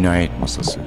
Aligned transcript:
Cinayet 0.00 0.40
Masası 0.40 0.80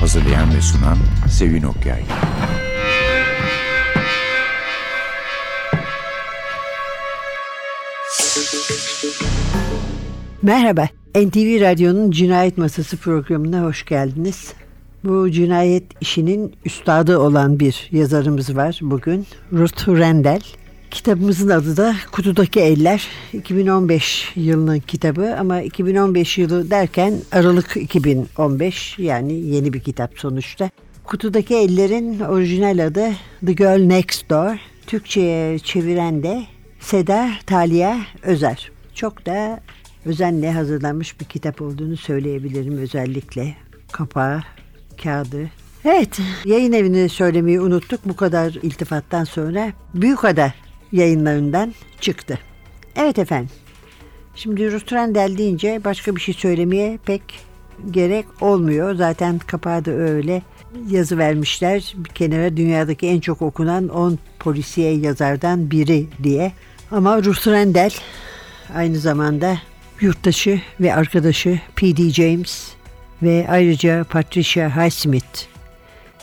Hazırlayan 0.00 0.54
ve 0.54 0.60
sunan 0.60 0.98
Sevin 1.30 1.62
Okyay 1.62 2.02
Merhaba, 10.42 10.88
NTV 11.14 11.60
Radyo'nun 11.60 12.10
Cinayet 12.10 12.58
Masası 12.58 12.96
programına 12.96 13.62
hoş 13.62 13.84
geldiniz. 13.84 14.52
Bu 15.04 15.30
cinayet 15.30 15.84
işinin 16.00 16.54
üstadı 16.64 17.18
olan 17.18 17.60
bir 17.60 17.88
yazarımız 17.90 18.56
var 18.56 18.78
bugün, 18.82 19.26
Ruth 19.52 19.88
Rendell. 19.88 20.42
Kitabımızın 20.90 21.48
adı 21.48 21.76
da 21.76 21.96
Kutudaki 22.12 22.60
Eller. 22.60 23.08
2015 23.32 24.32
yılının 24.36 24.80
kitabı 24.80 25.36
ama 25.38 25.60
2015 25.60 26.38
yılı 26.38 26.70
derken 26.70 27.14
Aralık 27.32 27.76
2015 27.76 28.98
yani 28.98 29.32
yeni 29.32 29.72
bir 29.72 29.80
kitap 29.80 30.18
sonuçta. 30.18 30.70
Kutudaki 31.04 31.54
Eller'in 31.54 32.20
orijinal 32.20 32.86
adı 32.86 33.08
The 33.46 33.52
Girl 33.52 33.80
Next 33.80 34.30
Door. 34.30 34.56
Türkçe'ye 34.86 35.58
çeviren 35.58 36.22
de 36.22 36.42
Seda 36.80 37.30
Talia 37.46 37.96
Özer. 38.22 38.70
Çok 38.94 39.26
da 39.26 39.60
özenle 40.04 40.52
hazırlanmış 40.52 41.20
bir 41.20 41.24
kitap 41.24 41.62
olduğunu 41.62 41.96
söyleyebilirim 41.96 42.78
özellikle. 42.78 43.54
Kapağı, 43.92 44.42
kağıdı. 45.02 45.50
Evet, 45.84 46.18
yayın 46.44 46.72
evini 46.72 47.08
söylemeyi 47.08 47.60
unuttuk. 47.60 48.00
Bu 48.04 48.16
kadar 48.16 48.50
iltifattan 48.62 49.24
sonra 49.24 49.72
Büyükada 49.94 50.52
yayınlarından 50.92 51.74
çıktı. 52.00 52.38
Evet 52.96 53.18
efendim. 53.18 53.50
Şimdi 54.34 54.72
Rustrandel 54.72 55.38
deyince 55.38 55.80
başka 55.84 56.16
bir 56.16 56.20
şey 56.20 56.34
söylemeye 56.34 56.98
pek 57.06 57.22
gerek 57.90 58.26
olmuyor. 58.40 58.94
Zaten 58.94 59.38
kapağı 59.38 59.84
da 59.84 59.90
öyle 59.90 60.42
yazı 60.90 61.18
vermişler. 61.18 61.94
Bir 61.96 62.08
kenara 62.08 62.56
dünyadaki 62.56 63.06
en 63.06 63.20
çok 63.20 63.42
okunan 63.42 63.88
10 63.88 64.18
polisiye 64.38 64.92
yazardan 64.96 65.70
biri 65.70 66.06
diye. 66.22 66.52
Ama 66.90 67.22
Rustrandel 67.22 67.94
aynı 68.74 68.98
zamanda 68.98 69.58
yurttaşı 70.00 70.60
ve 70.80 70.94
arkadaşı 70.94 71.60
P.D. 71.76 72.10
James 72.10 72.68
ve 73.22 73.46
ayrıca 73.48 74.04
Patricia 74.04 74.76
Highsmith 74.76 75.46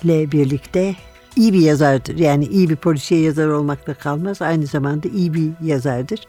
ile 0.03 0.31
birlikte 0.31 0.95
iyi 1.35 1.53
bir 1.53 1.59
yazardır. 1.59 2.17
Yani 2.17 2.45
iyi 2.45 2.69
bir 2.69 2.75
polisiye 2.75 3.21
yazar 3.21 3.47
olmakla 3.47 3.93
kalmaz. 3.93 4.41
Aynı 4.41 4.65
zamanda 4.65 5.07
iyi 5.07 5.33
bir 5.33 5.49
yazardır. 5.63 6.19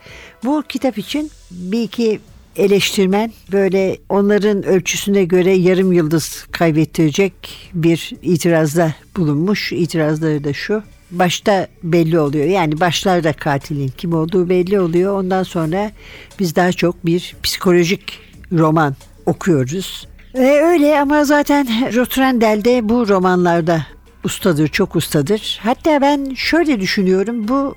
Bu 0.45 0.63
kitap 0.69 0.99
için 0.99 1.31
bir 1.51 1.83
iki 1.83 2.21
eleştirmen 2.57 3.33
böyle 3.53 3.99
onların 4.09 4.63
ölçüsüne 4.63 5.25
göre 5.25 5.53
yarım 5.53 5.93
yıldız 5.93 6.47
kaybettirecek 6.53 7.33
bir 7.75 8.13
itirazda 8.23 8.95
bulunmuş. 9.17 9.73
İtirazları 9.73 10.45
da 10.45 10.53
şu. 10.53 10.83
Başta 11.11 11.69
belli 11.83 12.19
oluyor. 12.19 12.45
Yani 12.45 12.81
başlarda 12.81 13.33
katilin 13.33 13.89
kim 13.89 14.13
olduğu 14.13 14.49
belli 14.49 14.81
oluyor. 14.81 15.19
Ondan 15.19 15.43
sonra 15.43 15.91
biz 16.39 16.57
daha 16.57 16.73
çok 16.73 17.07
bir 17.07 17.37
psikolojik 17.43 18.19
roman 18.53 18.97
okuyoruz. 19.27 20.09
Ve 20.35 20.63
öyle 20.63 21.01
ama 21.01 21.25
zaten 21.25 21.95
Rotrandel 21.95 22.65
de 22.65 22.89
bu 22.89 23.09
romanlarda 23.09 23.87
ustadır, 24.25 24.69
çok 24.69 24.97
ustadır. 24.97 25.61
Hatta 25.63 26.01
ben 26.01 26.35
şöyle 26.35 26.81
düşünüyorum. 26.81 27.49
Bu 27.49 27.75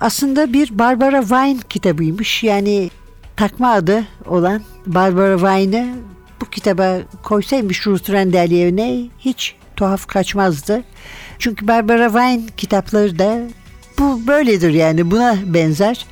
aslında 0.00 0.52
bir 0.52 0.78
Barbara 0.78 1.22
Vine 1.22 1.60
kitabıymış. 1.68 2.44
Yani 2.44 2.90
takma 3.36 3.72
adı 3.72 4.04
olan 4.26 4.62
Barbara 4.86 5.36
Vine'ı 5.36 5.86
bu 6.40 6.44
kitaba 6.50 6.98
koysaymış 7.22 7.86
Ruth 7.86 8.10
Rendell 8.10 8.50
yerine 8.50 9.06
hiç 9.18 9.54
tuhaf 9.76 10.06
kaçmazdı. 10.06 10.82
Çünkü 11.38 11.68
Barbara 11.68 12.14
Vine 12.14 12.42
kitapları 12.56 13.18
da 13.18 13.38
bu 13.98 14.26
böyledir 14.26 14.70
yani 14.70 15.10
buna 15.10 15.36
benzer. 15.46 16.06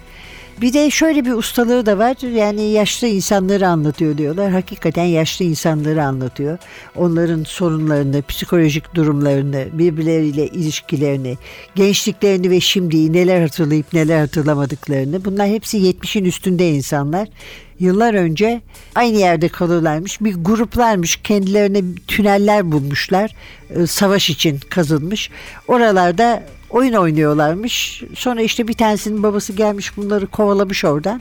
Bir 0.60 0.72
de 0.72 0.90
şöyle 0.90 1.24
bir 1.24 1.32
ustalığı 1.32 1.86
da 1.86 1.98
var. 1.98 2.34
Yani 2.34 2.62
yaşlı 2.62 3.06
insanları 3.06 3.68
anlatıyor 3.68 4.18
diyorlar. 4.18 4.50
Hakikaten 4.50 5.04
yaşlı 5.04 5.44
insanları 5.44 6.04
anlatıyor. 6.04 6.58
Onların 6.96 7.44
sorunlarını, 7.44 8.22
psikolojik 8.22 8.94
durumlarını, 8.94 9.66
birbirleriyle 9.72 10.46
ilişkilerini, 10.46 11.38
gençliklerini 11.74 12.50
ve 12.50 12.60
şimdiyi 12.60 13.12
neler 13.12 13.40
hatırlayıp 13.40 13.92
neler 13.92 14.20
hatırlamadıklarını. 14.20 15.24
Bunlar 15.24 15.48
hepsi 15.48 15.78
70'in 15.78 16.24
üstünde 16.24 16.70
insanlar. 16.70 17.28
Yıllar 17.80 18.14
önce 18.14 18.60
aynı 18.94 19.18
yerde 19.18 19.48
kalırlarmış. 19.48 20.20
Bir 20.20 20.34
gruplarmış. 20.34 21.16
Kendilerine 21.16 21.82
tüneller 22.06 22.72
bulmuşlar. 22.72 23.30
Savaş 23.86 24.30
için 24.30 24.60
kazılmış. 24.70 25.30
Oralarda 25.68 26.42
oyun 26.76 26.92
oynuyorlarmış. 26.92 28.02
Sonra 28.14 28.42
işte 28.42 28.68
bir 28.68 28.74
tanesinin 28.74 29.22
babası 29.22 29.52
gelmiş 29.52 29.96
bunları 29.96 30.26
kovalamış 30.26 30.84
oradan. 30.84 31.20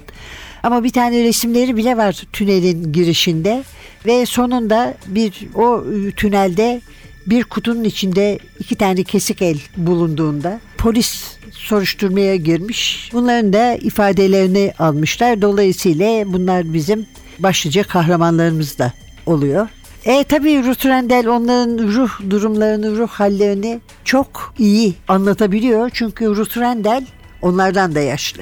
Ama 0.63 0.83
bir 0.83 0.89
tane 0.89 1.23
resimleri 1.23 1.77
bile 1.77 1.97
var 1.97 2.23
tünelin 2.33 2.93
girişinde 2.93 3.63
ve 4.05 4.25
sonunda 4.25 4.94
bir 5.07 5.47
o 5.55 5.83
tünelde 6.15 6.81
bir 7.27 7.44
kutunun 7.44 7.83
içinde 7.83 8.39
iki 8.59 8.75
tane 8.75 9.03
kesik 9.03 9.41
el 9.41 9.57
bulunduğunda 9.77 10.59
polis 10.77 11.38
soruşturmaya 11.51 12.35
girmiş. 12.35 13.09
Bunların 13.13 13.53
da 13.53 13.75
ifadelerini 13.75 14.73
almışlar. 14.79 15.41
Dolayısıyla 15.41 16.33
bunlar 16.33 16.73
bizim 16.73 17.05
başlıca 17.39 17.83
kahramanlarımız 17.83 18.79
da 18.79 18.94
oluyor. 19.25 19.67
E 20.05 20.23
tabii 20.23 20.63
Ruth 20.63 20.85
Rendell 20.85 21.27
onların 21.27 21.77
ruh 21.77 22.29
durumlarını, 22.29 22.97
ruh 22.97 23.07
hallerini 23.07 23.79
çok 24.03 24.53
iyi 24.57 24.93
anlatabiliyor. 25.07 25.89
Çünkü 25.93 26.25
Ruth 26.25 26.57
Rendell 26.57 27.05
onlardan 27.41 27.95
da 27.95 27.99
yaşlı. 27.99 28.41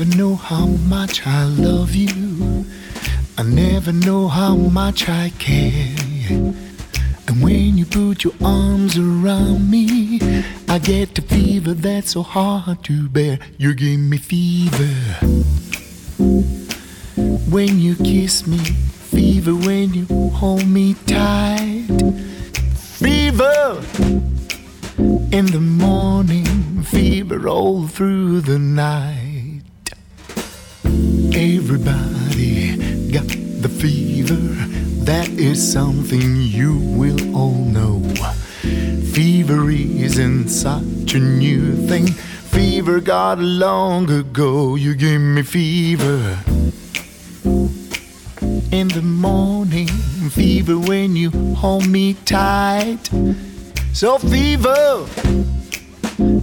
I 0.00 0.04
never 0.04 0.16
know 0.16 0.34
how 0.34 0.64
much 0.64 1.26
I 1.26 1.44
love 1.44 1.94
you. 1.94 2.64
I 3.36 3.42
never 3.42 3.92
know 3.92 4.28
how 4.28 4.56
much 4.56 5.10
I 5.10 5.28
care. 5.38 5.94
And 7.28 7.42
when 7.42 7.76
you 7.76 7.84
put 7.84 8.24
your 8.24 8.32
arms 8.42 8.96
around 8.96 9.70
me, 9.70 10.18
I 10.70 10.78
get 10.78 11.18
a 11.18 11.20
fever 11.20 11.74
that's 11.74 12.12
so 12.12 12.22
hard 12.22 12.82
to 12.84 13.10
bear. 13.10 13.40
You 13.58 13.74
give 13.74 14.00
me 14.00 14.16
fever. 14.16 14.94
When 17.50 17.78
you 17.78 17.94
kiss 17.96 18.46
me, 18.46 18.56
fever 18.56 19.54
when 19.54 19.92
you 19.92 20.06
hold 20.30 20.66
me 20.66 20.94
tight. 21.04 21.88
Fever 22.74 23.82
in 25.30 25.44
the 25.44 25.60
morning, 25.60 26.84
fever 26.84 27.46
all 27.46 27.86
through 27.86 28.40
the 28.40 28.58
night. 28.58 29.19
Everybody 31.34 32.76
got 33.10 33.28
the 33.62 33.68
fever. 33.68 34.40
That 35.04 35.28
is 35.28 35.72
something 35.72 36.36
you 36.36 36.78
will 36.78 37.36
all 37.36 37.64
know. 37.64 38.00
Fever 39.12 39.70
isn't 39.70 40.48
such 40.48 41.14
a 41.14 41.18
new 41.18 41.74
thing. 41.88 42.06
Fever 42.06 43.00
got 43.00 43.38
long 43.38 44.10
ago. 44.10 44.74
You 44.76 44.94
give 44.94 45.20
me 45.20 45.42
fever. 45.42 46.38
In 48.72 48.88
the 48.88 49.02
morning, 49.02 49.88
fever 50.30 50.78
when 50.78 51.16
you 51.16 51.30
hold 51.56 51.88
me 51.88 52.14
tight. 52.24 53.10
So 53.92 54.18
fever 54.18 55.06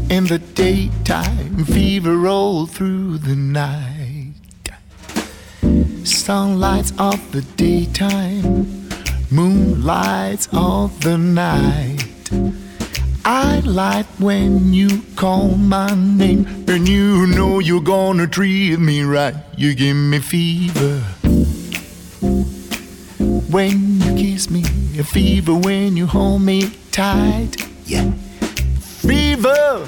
in 0.10 0.26
the 0.26 0.40
daytime, 0.54 1.66
fever 1.66 2.28
all 2.28 2.66
through 2.66 3.18
the 3.20 3.36
night. 3.36 3.97
Sunlights 6.28 6.92
of 7.00 7.32
the 7.32 7.42
daytime, 7.56 8.90
moonlights 9.32 10.50
of 10.52 11.00
the 11.00 11.18
night. 11.18 12.04
I 13.24 13.62
like 13.62 14.06
when 14.20 14.74
you 14.74 15.04
call 15.16 15.56
my 15.56 15.96
name 15.96 16.46
and 16.68 16.86
you 16.86 17.28
know 17.28 17.60
you're 17.60 17.80
gonna 17.80 18.28
treat 18.28 18.78
me 18.78 19.04
right. 19.04 19.36
You 19.56 19.74
give 19.74 19.96
me 19.96 20.20
fever 20.20 21.00
when 23.50 24.02
you 24.02 24.14
kiss 24.18 24.50
me, 24.50 24.64
a 25.00 25.06
fever 25.06 25.56
when 25.56 25.96
you 25.96 26.08
hold 26.08 26.42
me 26.42 26.72
tight. 26.92 27.56
Yeah, 27.86 28.12
fever 28.82 29.88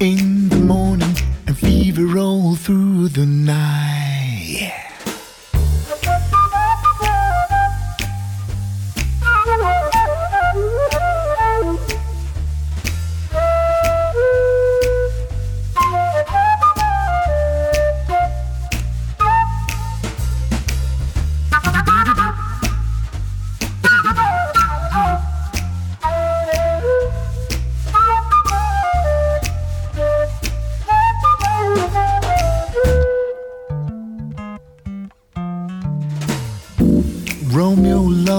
in 0.00 0.48
the 0.48 0.56
morning 0.56 1.14
and 1.46 1.56
fever 1.56 2.18
all 2.18 2.56
through 2.56 3.10
the 3.10 3.26
night. 3.26 3.97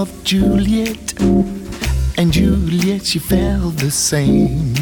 Loved 0.00 0.24
Juliet, 0.24 1.20
and 2.16 2.32
Juliet 2.32 3.04
she 3.04 3.18
felt 3.18 3.76
the 3.76 3.90
same. 3.90 4.74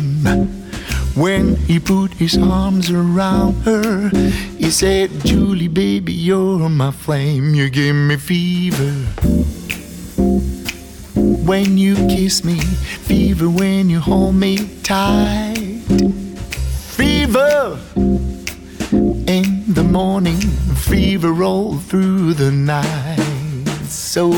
When 1.17 1.57
he 1.57 1.81
put 1.81 2.13
his 2.13 2.39
arms 2.39 2.89
around 2.89 3.55
her, 3.65 4.11
he 4.59 4.71
said, 4.71 5.11
Julie, 5.25 5.67
baby, 5.67 6.13
you're 6.13 6.69
my 6.69 6.93
flame, 6.93 7.53
you 7.53 7.69
give 7.69 7.97
me 7.97 8.17
fever. 8.17 8.93
When 11.17 11.77
you 11.77 11.97
kiss 12.07 12.45
me, 12.45 12.61
fever 12.61 13.51
when 13.51 13.91
you 13.91 13.99
hold 13.99 14.37
me 14.37 14.69
tight. 14.85 15.83
Fever 16.95 17.77
in 19.27 19.65
the 19.67 19.83
morning, 19.83 20.41
fever 20.77 21.43
all 21.43 21.79
through 21.79 22.35
the 22.35 22.53
night. 22.53 23.28
So, 23.91 24.31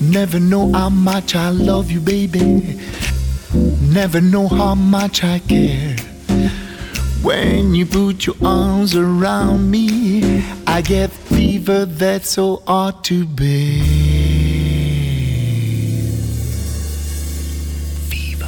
never 0.00 0.38
know 0.38 0.72
how 0.72 0.90
much 0.90 1.34
I 1.34 1.50
love 1.50 1.90
you, 1.90 2.00
baby. 2.00 2.78
Never 3.82 4.20
know 4.20 4.46
how 4.48 4.74
much 4.74 5.24
I 5.24 5.40
care. 5.40 5.96
When 7.22 7.74
you 7.74 7.84
put 7.86 8.26
your 8.26 8.36
arms 8.44 8.94
around 8.94 9.70
me, 9.70 10.42
I 10.66 10.82
get 10.82 11.10
fever 11.10 11.84
that's 11.84 12.30
so 12.30 12.62
hard 12.66 13.02
to 13.04 13.24
bear. 13.26 13.82
Fever. 18.08 18.46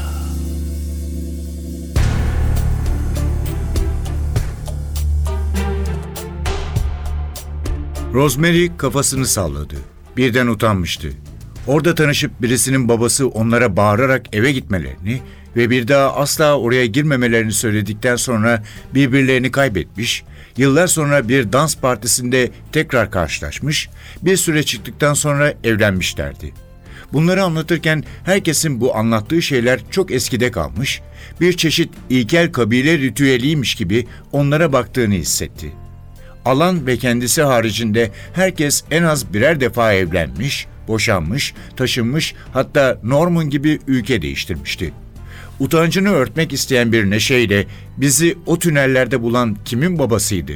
Rosemary 8.14 8.76
kafasını 8.76 9.26
salladı. 9.26 9.91
Birden 10.16 10.46
utanmıştı. 10.46 11.08
Orada 11.66 11.94
tanışıp 11.94 12.42
birisinin 12.42 12.88
babası 12.88 13.28
onlara 13.28 13.76
bağırarak 13.76 14.34
eve 14.34 14.52
gitmelerini 14.52 15.20
ve 15.56 15.70
bir 15.70 15.88
daha 15.88 16.16
asla 16.16 16.58
oraya 16.58 16.86
girmemelerini 16.86 17.52
söyledikten 17.52 18.16
sonra 18.16 18.62
birbirlerini 18.94 19.50
kaybetmiş, 19.50 20.24
yıllar 20.56 20.86
sonra 20.86 21.28
bir 21.28 21.52
dans 21.52 21.76
partisinde 21.76 22.50
tekrar 22.72 23.10
karşılaşmış, 23.10 23.88
bir 24.22 24.36
süre 24.36 24.62
çıktıktan 24.62 25.14
sonra 25.14 25.54
evlenmişlerdi. 25.64 26.52
Bunları 27.12 27.42
anlatırken 27.42 28.04
herkesin 28.24 28.80
bu 28.80 28.96
anlattığı 28.96 29.42
şeyler 29.42 29.80
çok 29.90 30.10
eskide 30.10 30.50
kalmış, 30.50 31.02
bir 31.40 31.52
çeşit 31.52 31.90
ilkel 32.10 32.52
kabile 32.52 32.98
ritüeliymiş 32.98 33.74
gibi 33.74 34.06
onlara 34.32 34.72
baktığını 34.72 35.14
hissetti. 35.14 35.72
Alan 36.44 36.86
ve 36.86 36.96
kendisi 36.96 37.42
haricinde 37.42 38.10
herkes 38.32 38.84
en 38.90 39.02
az 39.02 39.34
birer 39.34 39.60
defa 39.60 39.92
evlenmiş, 39.92 40.66
boşanmış, 40.88 41.54
taşınmış 41.76 42.34
hatta 42.52 42.98
Norman 43.02 43.50
gibi 43.50 43.78
ülke 43.86 44.22
değiştirmişti. 44.22 44.92
Utancını 45.60 46.10
örtmek 46.10 46.52
isteyen 46.52 46.92
bir 46.92 47.10
neşeyle 47.10 47.66
bizi 47.96 48.38
o 48.46 48.58
tünellerde 48.58 49.22
bulan 49.22 49.56
kimin 49.64 49.98
babasıydı? 49.98 50.52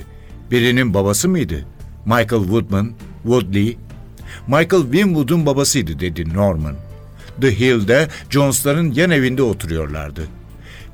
Birinin 0.51 0.95
babası 0.95 1.29
mıydı? 1.29 1.65
Michael 2.05 2.43
Woodman, 2.43 2.93
Woodley, 3.23 3.79
Michael 4.47 4.83
Winwood'un 4.83 5.47
babasıydı 5.47 6.01
dedi 6.01 6.35
Norman. 6.35 6.75
The 7.41 7.59
Hill'de 7.59 8.09
Jones'ların 8.31 8.93
yan 8.93 9.11
evinde 9.11 9.43
oturuyorlardı. 9.43 10.23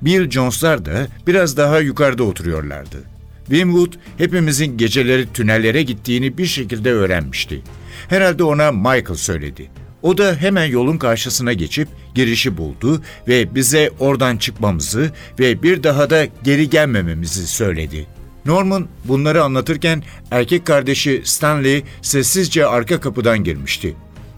Bill 0.02 0.30
Jones'lar 0.30 0.84
da 0.84 1.06
biraz 1.26 1.56
daha 1.56 1.78
yukarıda 1.78 2.22
oturuyorlardı. 2.22 3.11
Winwood 3.46 3.92
hepimizin 4.18 4.76
geceleri 4.76 5.32
tünellere 5.32 5.82
gittiğini 5.82 6.38
bir 6.38 6.46
şekilde 6.46 6.92
öğrenmişti. 6.92 7.62
Herhalde 8.08 8.44
ona 8.44 8.72
Michael 8.72 9.14
söyledi. 9.14 9.70
O 10.02 10.18
da 10.18 10.36
hemen 10.36 10.64
yolun 10.64 10.98
karşısına 10.98 11.52
geçip 11.52 11.88
girişi 12.14 12.56
buldu 12.56 13.02
ve 13.28 13.54
bize 13.54 13.90
oradan 13.98 14.36
çıkmamızı 14.36 15.10
ve 15.38 15.62
bir 15.62 15.82
daha 15.82 16.10
da 16.10 16.26
geri 16.44 16.70
gelmememizi 16.70 17.46
söyledi. 17.46 18.06
Norman 18.46 18.88
bunları 19.04 19.44
anlatırken 19.44 20.02
erkek 20.30 20.66
kardeşi 20.66 21.22
Stanley 21.24 21.84
sessizce 22.02 22.66
arka 22.66 23.00
kapıdan 23.00 23.44
girmişti. 23.44 23.94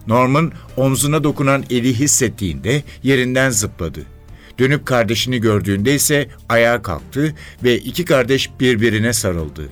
Norman 0.07 0.51
omzuna 0.77 1.23
dokunan 1.23 1.63
eli 1.69 1.99
hissettiğinde 1.99 2.83
yerinden 3.03 3.49
zıpladı. 3.49 4.14
Dönüp 4.59 4.85
kardeşini 4.85 5.41
gördüğünde 5.41 5.95
ise 5.95 6.27
ayağa 6.49 6.81
kalktı 6.81 7.35
ve 7.63 7.77
iki 7.77 8.05
kardeş 8.05 8.49
birbirine 8.59 9.13
sarıldı. 9.13 9.69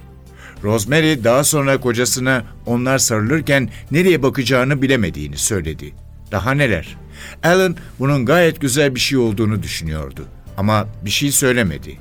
Rosemary 0.63 1.23
daha 1.23 1.43
sonra 1.43 1.77
kocasına 1.77 2.43
onlar 2.65 2.97
sarılırken 2.97 3.69
nereye 3.91 4.23
bakacağını 4.23 4.81
bilemediğini 4.81 5.37
söyledi. 5.37 5.93
Daha 6.31 6.51
neler? 6.51 6.97
Alan 7.43 7.75
bunun 7.99 8.25
gayet 8.25 8.61
güzel 8.61 8.95
bir 8.95 8.99
şey 8.99 9.17
olduğunu 9.17 9.63
düşünüyordu 9.63 10.25
ama 10.57 10.87
bir 11.05 11.09
şey 11.09 11.31
söylemedi. 11.31 11.97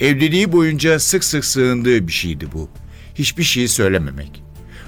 Evliliği 0.00 0.52
boyunca 0.52 0.98
sık 0.98 1.24
sık 1.24 1.44
sığındığı 1.44 2.06
bir 2.06 2.12
şeydi 2.12 2.46
bu. 2.52 2.68
Hiçbir 3.14 3.42
şey 3.42 3.68
söylememek. 3.68 4.42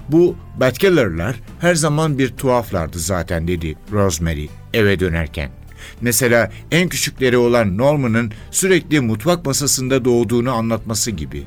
Bu 0.09 0.37
Batkeller'lar 0.61 1.37
her 1.61 1.75
zaman 1.75 2.19
bir 2.19 2.29
tuhaflardı 2.29 2.99
zaten 2.99 3.49
dedi 3.49 3.77
Rosemary 3.93 4.49
eve 4.75 5.01
dönerken. 5.01 5.51
Mesela 6.01 6.53
en 6.71 6.89
küçükleri 6.89 7.37
olan 7.37 7.79
Norman'ın 7.79 8.33
sürekli 8.51 9.01
mutfak 9.01 9.47
masasında 9.47 10.05
doğduğunu 10.05 10.53
anlatması 10.53 11.11
gibi. 11.11 11.45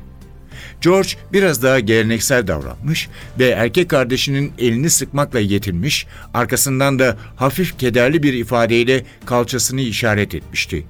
George 0.80 1.08
biraz 1.32 1.62
daha 1.62 1.80
geleneksel 1.80 2.46
davranmış 2.46 3.08
ve 3.38 3.48
erkek 3.48 3.88
kardeşinin 3.88 4.52
elini 4.58 4.90
sıkmakla 4.90 5.40
yetinmiş, 5.40 6.06
arkasından 6.34 6.98
da 6.98 7.16
hafif 7.36 7.78
kederli 7.78 8.22
bir 8.22 8.32
ifadeyle 8.32 9.04
kalçasını 9.26 9.80
işaret 9.80 10.34
etmişti. 10.34 10.86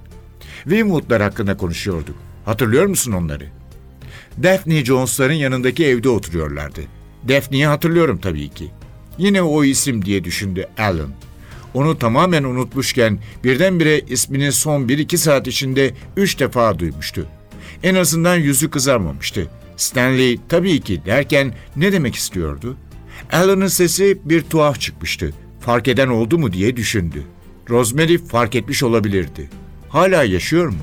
Winwood'lar 0.62 1.22
hakkında 1.22 1.56
konuşuyorduk. 1.56 2.16
Hatırlıyor 2.44 2.86
musun 2.86 3.12
onları? 3.12 3.44
Daphne 4.42 4.84
Jones'ların 4.84 5.34
yanındaki 5.34 5.86
evde 5.86 6.08
oturuyorlardı. 6.08 6.80
Daphne'yi 7.28 7.66
hatırlıyorum 7.66 8.18
tabii 8.18 8.48
ki. 8.48 8.70
Yine 9.18 9.42
o 9.42 9.64
isim 9.64 10.04
diye 10.04 10.24
düşündü 10.24 10.66
Alan. 10.78 11.10
Onu 11.78 11.98
tamamen 11.98 12.44
unutmuşken 12.44 13.18
birdenbire 13.44 14.00
ismini 14.00 14.52
son 14.52 14.82
1-2 14.82 15.16
saat 15.16 15.46
içinde 15.46 15.94
3 16.16 16.38
defa 16.38 16.78
duymuştu. 16.78 17.26
En 17.82 17.94
azından 17.94 18.36
yüzü 18.36 18.70
kızarmamıştı. 18.70 19.48
Stanley 19.76 20.38
tabii 20.48 20.80
ki 20.80 21.04
derken 21.06 21.54
ne 21.76 21.92
demek 21.92 22.14
istiyordu? 22.14 22.76
Alan'ın 23.32 23.66
sesi 23.66 24.18
bir 24.24 24.42
tuhaf 24.42 24.80
çıkmıştı. 24.80 25.32
Fark 25.60 25.88
eden 25.88 26.08
oldu 26.08 26.38
mu 26.38 26.52
diye 26.52 26.76
düşündü. 26.76 27.22
Rosemary 27.70 28.18
fark 28.18 28.54
etmiş 28.54 28.82
olabilirdi. 28.82 29.50
Hala 29.88 30.22
yaşıyor 30.22 30.68
mu? 30.68 30.82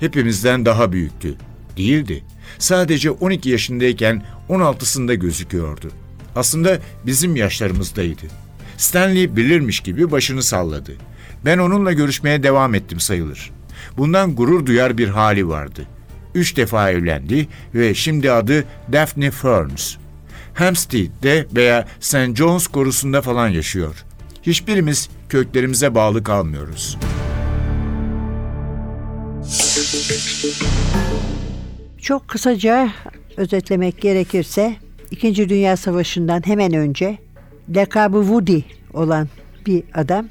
Hepimizden 0.00 0.66
daha 0.66 0.92
büyüktü. 0.92 1.34
Değildi. 1.76 2.24
Sadece 2.58 3.10
12 3.10 3.50
yaşındayken 3.50 4.22
16'sında 4.48 5.14
gözüküyordu. 5.14 5.90
Aslında 6.34 6.78
bizim 7.06 7.36
yaşlarımızdaydı. 7.36 8.45
Stanley 8.76 9.36
bilirmiş 9.36 9.80
gibi 9.80 10.10
başını 10.10 10.42
salladı. 10.42 10.92
Ben 11.44 11.58
onunla 11.58 11.92
görüşmeye 11.92 12.42
devam 12.42 12.74
ettim 12.74 13.00
sayılır. 13.00 13.50
Bundan 13.96 14.36
gurur 14.36 14.66
duyar 14.66 14.98
bir 14.98 15.08
hali 15.08 15.48
vardı. 15.48 15.86
Üç 16.34 16.56
defa 16.56 16.90
evlendi 16.90 17.48
ve 17.74 17.94
şimdi 17.94 18.32
adı 18.32 18.64
Daphne 18.92 19.30
Ferns. 19.30 19.96
Hampstead'de 20.54 21.46
veya 21.56 21.88
St. 22.00 22.34
John's 22.34 22.66
korusunda 22.66 23.22
falan 23.22 23.48
yaşıyor. 23.48 23.94
Hiçbirimiz 24.42 25.08
köklerimize 25.28 25.94
bağlı 25.94 26.24
kalmıyoruz. 26.24 26.98
Çok 32.02 32.28
kısaca 32.28 32.90
özetlemek 33.36 34.00
gerekirse 34.00 34.76
İkinci 35.10 35.48
Dünya 35.48 35.76
Savaşı'ndan 35.76 36.46
hemen 36.46 36.74
önce 36.74 37.18
lakabı 37.74 38.18
Woody 38.20 38.60
olan 38.94 39.28
bir 39.66 39.82
adam 39.94 40.26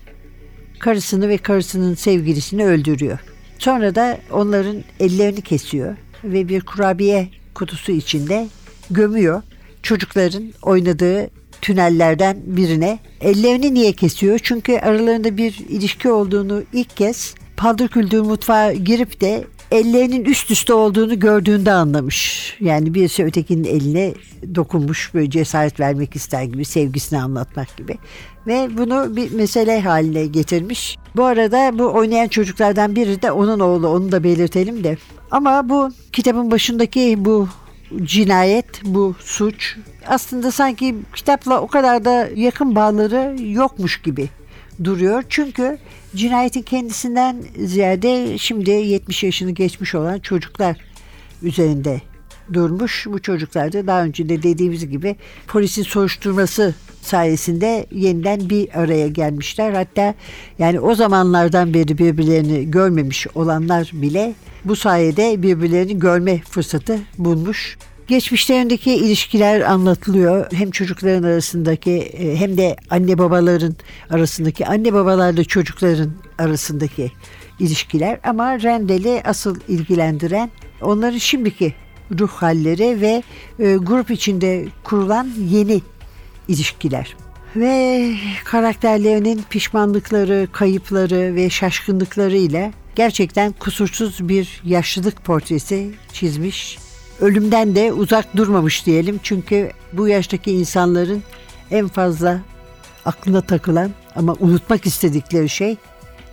karısını 0.80 1.30
ve 1.30 1.38
karısının 1.38 1.96
sevgilisini 1.96 2.66
öldürüyor. 2.66 3.20
Sonra 3.60 3.96
da 3.96 4.18
onların 4.32 4.84
ellerini 5.00 5.42
kesiyor 5.42 5.96
ve 6.24 6.48
bir 6.48 6.62
kurabiye 6.62 7.30
kutusu 7.54 7.92
içinde 7.92 8.48
gömüyor. 8.92 9.42
Çocukların 9.84 10.54
oynadığı 10.62 11.30
tünellerden 11.62 12.38
birine. 12.46 13.00
Ellerini 13.22 13.74
niye 13.74 13.94
kesiyor? 13.94 14.40
Çünkü 14.44 14.78
aralarında 14.78 15.38
bir 15.38 15.60
ilişki 15.70 16.10
olduğunu 16.10 16.64
ilk 16.74 16.98
kez 16.98 17.36
paldır 17.58 17.88
küldür 17.88 18.22
mutfağa 18.22 18.74
girip 18.74 19.22
de 19.22 19.44
ellerinin 19.72 20.26
üst 20.26 20.52
üste 20.52 20.74
olduğunu 20.74 21.20
gördüğünde 21.20 21.72
anlamış. 21.72 22.54
Yani 22.60 22.94
birisi 22.94 23.26
ötekinin 23.26 23.64
eline 23.64 24.14
dokunmuş 24.56 25.14
böyle 25.14 25.30
cesaret 25.30 25.80
vermek 25.80 26.16
ister 26.16 26.44
gibi 26.44 26.66
sevgisini 26.66 27.20
anlatmak 27.20 27.78
gibi. 27.78 27.98
Ve 28.48 28.70
bunu 28.78 29.16
bir 29.16 29.32
mesele 29.32 29.82
haline 29.82 30.26
getirmiş. 30.26 30.98
Bu 31.16 31.24
arada 31.24 31.80
bu 31.80 31.94
oynayan 31.94 32.28
çocuklardan 32.28 32.96
biri 32.96 33.22
de 33.22 33.32
onun 33.32 33.60
oğlu 33.60 33.88
onu 33.88 34.12
da 34.12 34.24
belirtelim 34.24 34.84
de. 34.84 34.98
Ama 35.32 35.70
bu 35.70 35.90
kitabın 36.12 36.52
başındaki 36.52 37.26
bu 37.26 37.48
cinayet, 38.04 38.86
bu 38.86 39.16
suç 39.20 39.78
aslında 40.08 40.52
sanki 40.52 40.96
kitapla 41.16 41.62
o 41.62 41.68
kadar 41.68 42.06
da 42.06 42.30
yakın 42.36 42.76
bağları 42.76 43.36
yokmuş 43.42 44.02
gibi 44.02 44.30
duruyor. 44.84 45.24
Çünkü 45.30 45.78
cinayetin 46.16 46.62
kendisinden 46.62 47.44
ziyade 47.66 48.38
şimdi 48.38 48.72
70 48.72 49.24
yaşını 49.24 49.52
geçmiş 49.52 49.96
olan 49.96 50.20
çocuklar 50.20 50.78
üzerinde 51.44 52.02
durmuş. 52.54 53.08
Bu 53.10 53.22
çocuklar 53.22 53.74
da 53.74 53.88
daha 53.88 54.04
önce 54.04 54.30
de 54.30 54.44
dediğimiz 54.44 54.90
gibi 54.90 55.16
polisin 55.48 55.84
soruşturması 55.84 56.76
sayesinde 57.02 57.86
yeniden 57.92 58.50
bir 58.50 58.80
araya 58.80 59.08
gelmişler. 59.08 59.74
Hatta 59.74 60.14
yani 60.60 60.80
o 60.80 60.96
zamanlardan 60.96 61.74
beri 61.74 61.98
birbirlerini 61.98 62.72
görmemiş 62.72 63.28
olanlar 63.36 63.92
bile 63.94 64.34
bu 64.66 64.76
sayede 64.76 65.44
birbirlerini 65.44 66.00
görme 66.00 66.42
fırsatı 66.42 67.00
bulmuş. 67.18 67.78
Geçmişlerindeki 68.08 68.94
ilişkiler 68.94 69.62
anlatılıyor. 69.62 70.52
Hem 70.52 70.72
çocukların 70.72 71.24
arasındaki 71.24 71.92
e, 71.92 72.36
hem 72.36 72.58
de 72.58 72.76
anne 72.90 73.18
babaların 73.18 73.76
arasındaki, 74.10 74.68
anne 74.68 74.94
babalarla 74.94 75.44
çocukların 75.44 76.12
arasındaki 76.38 77.12
ilişkiler. 77.60 78.20
Ama 78.24 78.60
Rendel'i 78.60 79.22
asıl 79.26 79.60
ilgilendiren 79.68 80.52
onların 80.82 81.18
şimdiki 81.18 81.74
ruh 82.20 82.30
halleri 82.30 83.02
ve 83.02 83.24
e, 83.60 83.76
grup 83.76 84.12
içinde 84.12 84.66
kurulan 84.84 85.30
yeni 85.50 85.82
ilişkiler. 86.48 87.16
Ve 87.56 88.12
karakterlerinin 88.44 89.42
pişmanlıkları, 89.50 90.48
kayıpları 90.52 91.36
ve 91.36 91.50
şaşkınlıklarıyla 91.50 92.72
gerçekten 92.96 93.52
kusursuz 93.52 94.30
bir 94.30 94.62
yaşlılık 94.66 95.26
portresi 95.26 95.92
çizmiş. 96.14 96.85
Ölümden 97.22 97.76
de 97.76 97.94
uzak 97.94 98.38
durmamış 98.38 98.86
diyelim. 98.86 99.20
Çünkü 99.24 99.72
bu 99.94 100.08
yaştaki 100.08 100.52
insanların 100.52 101.24
en 101.72 101.88
fazla 101.88 102.42
aklına 103.06 103.42
takılan 103.42 103.92
ama 104.16 104.36
unutmak 104.40 104.86
istedikleri 104.86 105.50
şey 105.50 105.78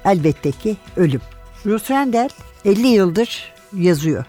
elbette 0.05 0.53
ki 0.53 0.77
ölüm. 0.97 1.21
Ruth 1.67 1.91
Rendell 1.91 2.29
50 2.65 2.87
yıldır 2.87 3.53
yazıyor. 3.77 4.25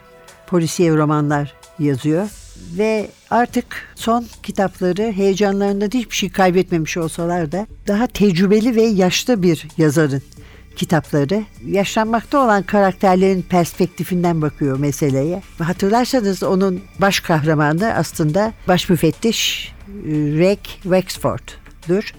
Polisiye 0.47 0.95
romanlar 0.95 1.53
yazıyor 1.79 2.29
ve 2.77 3.09
artık 3.29 3.65
son 3.95 4.25
kitapları 4.43 5.11
heyecanlarından 5.11 5.89
hiçbir 5.93 6.15
şey 6.15 6.29
kaybetmemiş 6.29 6.97
olsalar 6.97 7.51
da 7.51 7.67
daha 7.87 8.07
tecrübeli 8.07 8.75
ve 8.75 8.81
yaşlı 8.81 9.43
bir 9.43 9.67
yazarın 9.77 10.21
kitapları 10.75 11.43
yaşlanmakta 11.65 12.37
olan 12.37 12.63
karakterlerin 12.63 13.41
perspektifinden 13.41 14.41
bakıyor 14.41 14.79
meseleye. 14.79 15.41
Hatırlarsanız 15.59 16.43
onun 16.43 16.81
baş 16.99 17.19
kahramanı 17.19 17.93
aslında 17.93 18.53
baş 18.67 18.89
müfettiş 18.89 19.71
e, 19.87 20.11
Rick 20.11 20.65
Wexford'dur. 20.83 22.13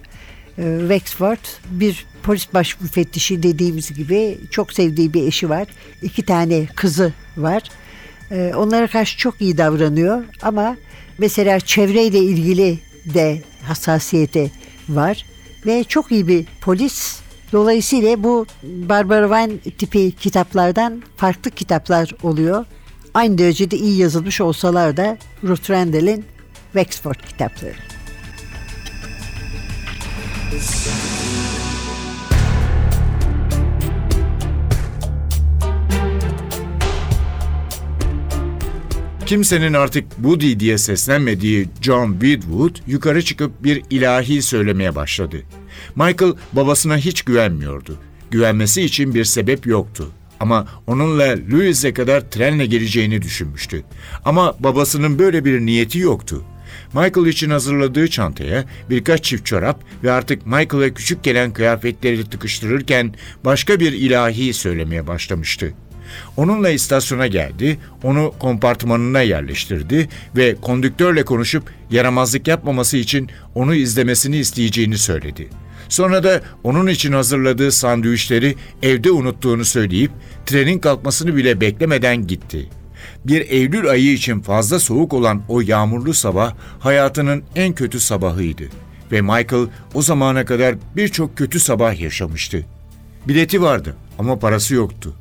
E, 0.59 0.79
Wexford 0.81 1.39
bir 1.71 2.07
polis 2.23 2.55
baş 2.55 2.81
müfettişi 2.81 3.43
dediğimiz 3.43 3.95
gibi 3.95 4.39
çok 4.51 4.73
sevdiği 4.73 5.15
bir 5.15 5.27
eşi 5.27 5.49
var. 5.51 5.69
İki 6.03 6.23
tane 6.23 6.67
kızı 6.67 7.13
var. 7.37 7.63
E, 8.31 8.53
Onlara 8.57 8.87
karşı 8.87 9.19
çok 9.19 9.41
iyi 9.41 9.59
davranıyor 9.59 10.25
ama 10.43 10.77
mesela 11.19 11.61
çevreyle 11.61 12.19
ilgili 12.19 12.79
de 13.15 13.43
hassasiyeti 13.63 14.51
var 14.89 15.27
ve 15.67 15.85
çok 15.85 16.13
iyi 16.13 16.29
bir 16.29 16.45
polis. 16.61 17.24
Dolayısıyla 17.55 18.23
bu 18.23 18.47
Barbara 18.63 19.29
Wine 19.29 19.73
tipi 19.73 20.13
kitaplardan 20.13 21.03
farklı 21.17 21.51
kitaplar 21.51 22.11
oluyor. 22.23 22.65
Aynı 23.15 23.39
derecede 23.39 23.77
iyi 23.77 23.99
yazılmış 23.99 24.41
olsalar 24.41 24.97
da 24.97 25.19
Ruth 25.45 25.71
Rendell'in 25.71 26.25
Wexford 26.73 27.15
kitapları. 27.15 27.75
Kimsenin 39.27 39.73
artık 39.73 40.11
Woody 40.17 40.59
diye 40.61 40.79
seslenmediği 40.79 41.69
John 41.81 42.13
Widwood 42.13 42.77
yukarı 42.87 43.23
çıkıp 43.23 43.65
bir 43.65 43.83
ilahi 43.91 44.43
söylemeye 44.43 44.95
başladı. 44.95 45.43
Michael 45.97 46.33
babasına 46.53 46.97
hiç 46.97 47.23
güvenmiyordu. 47.23 47.97
Güvenmesi 48.31 48.83
için 48.83 49.15
bir 49.15 49.25
sebep 49.25 49.67
yoktu. 49.67 50.11
Ama 50.41 50.67
onunla 50.87 51.37
Louis'e 51.53 51.95
kadar 51.95 52.31
trenle 52.31 52.67
geleceğini 52.67 53.23
düşünmüştü. 53.23 53.85
Ama 54.25 54.55
babasının 54.61 55.19
böyle 55.19 55.45
bir 55.45 55.61
niyeti 55.61 55.99
yoktu. 55.99 56.45
Michael 56.93 57.27
için 57.27 57.51
hazırladığı 57.51 58.09
çantaya 58.09 58.65
birkaç 58.91 59.25
çift 59.25 59.47
çorap 59.47 59.81
ve 60.05 60.13
artık 60.13 60.47
Michael'a 60.47 60.95
küçük 60.95 61.23
gelen 61.23 61.53
kıyafetleri 61.53 62.31
tıkıştırırken 62.31 63.15
başka 63.45 63.81
bir 63.81 63.93
ilahi 63.93 64.53
söylemeye 64.53 65.07
başlamıştı. 65.07 65.75
Onunla 66.37 66.71
istasyona 66.71 67.27
geldi, 67.27 67.79
onu 68.03 68.35
kompartmanına 68.39 69.21
yerleştirdi 69.21 70.09
ve 70.37 70.57
kondüktörle 70.63 71.25
konuşup 71.25 71.71
yaramazlık 71.91 72.49
yapmaması 72.49 72.97
için 72.97 73.31
onu 73.55 73.75
izlemesini 73.75 74.37
isteyeceğini 74.37 74.99
söyledi. 74.99 75.49
Sonra 75.95 76.23
da 76.25 76.41
onun 76.65 76.87
için 76.87 77.13
hazırladığı 77.13 77.73
sandviçleri 77.73 78.57
evde 78.83 79.11
unuttuğunu 79.11 79.65
söyleyip 79.65 80.11
trenin 80.47 80.79
kalkmasını 80.79 81.37
bile 81.37 81.61
beklemeden 81.61 82.27
gitti. 82.27 82.69
Bir 83.25 83.41
Eylül 83.51 83.89
ayı 83.89 84.13
için 84.13 84.41
fazla 84.41 84.79
soğuk 84.79 85.13
olan 85.13 85.43
o 85.49 85.61
yağmurlu 85.61 86.15
sabah 86.15 86.55
hayatının 86.79 87.43
en 87.57 87.75
kötü 87.75 88.01
sabahıydı 88.01 88.65
ve 89.13 89.21
Michael 89.21 89.67
o 89.95 90.03
zamana 90.03 90.45
kadar 90.45 90.75
birçok 90.97 91.37
kötü 91.37 91.61
sabah 91.61 92.01
yaşamıştı. 92.01 92.67
Bileti 93.29 93.63
vardı 93.63 93.97
ama 94.19 94.39
parası 94.39 94.75
yoktu. 94.75 95.15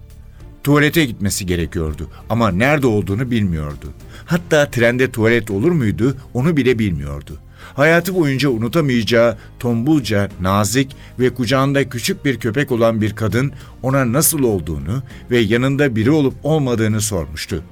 Tuvalete 0.63 1.05
gitmesi 1.05 1.45
gerekiyordu 1.45 2.09
ama 2.29 2.51
nerede 2.51 2.87
olduğunu 2.87 3.31
bilmiyordu. 3.31 3.93
Hatta 4.25 4.71
trende 4.71 5.11
tuvalet 5.11 5.51
olur 5.51 5.71
muydu 5.71 6.17
onu 6.33 6.57
bile 6.57 6.79
bilmiyordu. 6.79 7.39
Hayatı 7.75 8.15
boyunca 8.15 8.49
unutamayacağı 8.49 9.37
tombulca, 9.59 10.29
nazik 10.41 10.95
ve 11.19 11.33
kucağında 11.33 11.89
küçük 11.89 12.25
bir 12.25 12.39
köpek 12.39 12.71
olan 12.71 13.01
bir 13.01 13.15
kadın 13.15 13.51
ona 13.81 14.13
nasıl 14.13 14.43
olduğunu 14.43 15.03
ve 15.31 15.39
yanında 15.39 15.95
biri 15.95 16.11
olup 16.11 16.33
olmadığını 16.43 17.01
sormuştu. 17.01 17.63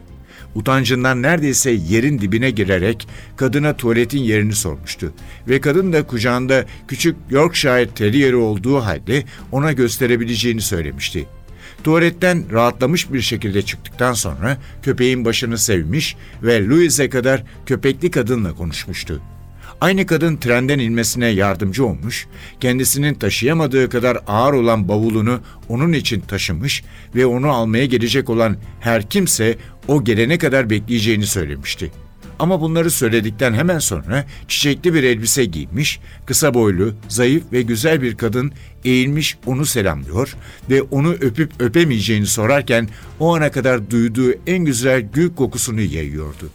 Utancından 0.55 1.22
neredeyse 1.22 1.72
yerin 1.72 2.20
dibine 2.20 2.51
girerek 2.51 3.08
kadına 3.36 3.77
tuvaletin 3.77 4.20
yerini 4.20 4.55
sormuştu. 4.55 5.13
Ve 5.48 5.62
kadın 5.62 5.93
da 5.93 6.08
kucağında 6.08 6.65
küçük 6.88 7.15
Yorkshire 7.29 7.88
Terrier'i 7.88 8.36
olduğu 8.36 8.77
halde 8.77 9.24
ona 9.51 9.72
gösterebileceğini 9.72 10.62
söylemişti. 10.62 11.25
Tuvaletten 11.84 12.51
rahatlamış 12.51 13.13
bir 13.13 13.22
şekilde 13.22 13.62
çıktıktan 13.62 14.13
sonra 14.13 14.58
köpeğin 14.81 15.25
başını 15.25 15.58
sevmiş 15.58 16.15
ve 16.43 16.67
Louis'e 16.67 17.10
kadar 17.10 17.43
köpekli 17.65 18.12
kadınla 18.12 18.55
konuşmuştu. 18.55 19.22
Aynı 19.82 20.06
kadın 20.06 20.38
trenden 20.38 20.80
inmesine 20.80 21.28
yardımcı 21.28 21.86
olmuş, 21.86 22.28
kendisinin 22.60 23.14
taşıyamadığı 23.14 23.90
kadar 23.90 24.18
ağır 24.28 24.54
olan 24.54 24.88
bavulunu 24.88 25.40
onun 25.70 25.94
için 25.94 26.22
taşımış 26.22 26.84
ve 27.16 27.26
onu 27.26 27.50
almaya 27.50 27.86
gelecek 27.86 28.30
olan 28.30 28.58
her 28.80 29.10
kimse 29.10 29.58
o 29.88 30.04
gelene 30.04 30.38
kadar 30.38 30.70
bekleyeceğini 30.70 31.26
söylemişti. 31.26 31.92
Ama 32.40 32.62
bunları 32.62 32.92
söyledikten 32.92 33.54
hemen 33.54 33.80
sonra 33.80 34.26
çiçekli 34.48 34.94
bir 34.94 35.04
elbise 35.04 35.46
giymiş, 35.46 36.00
kısa 36.26 36.54
boylu, 36.54 36.94
zayıf 37.08 37.44
ve 37.52 37.62
güzel 37.62 38.02
bir 38.02 38.18
kadın 38.18 38.52
eğilmiş 38.86 39.38
onu 39.46 39.66
selamlıyor 39.66 40.36
ve 40.70 40.82
onu 40.82 41.12
öpüp 41.12 41.52
öpemeyeceğini 41.60 42.26
sorarken 42.26 42.90
o 43.20 43.36
ana 43.36 43.52
kadar 43.52 43.92
duyduğu 43.92 44.32
en 44.48 44.66
güzel 44.66 45.02
gül 45.14 45.36
kokusunu 45.36 45.82
yayıyordu. 45.82 46.50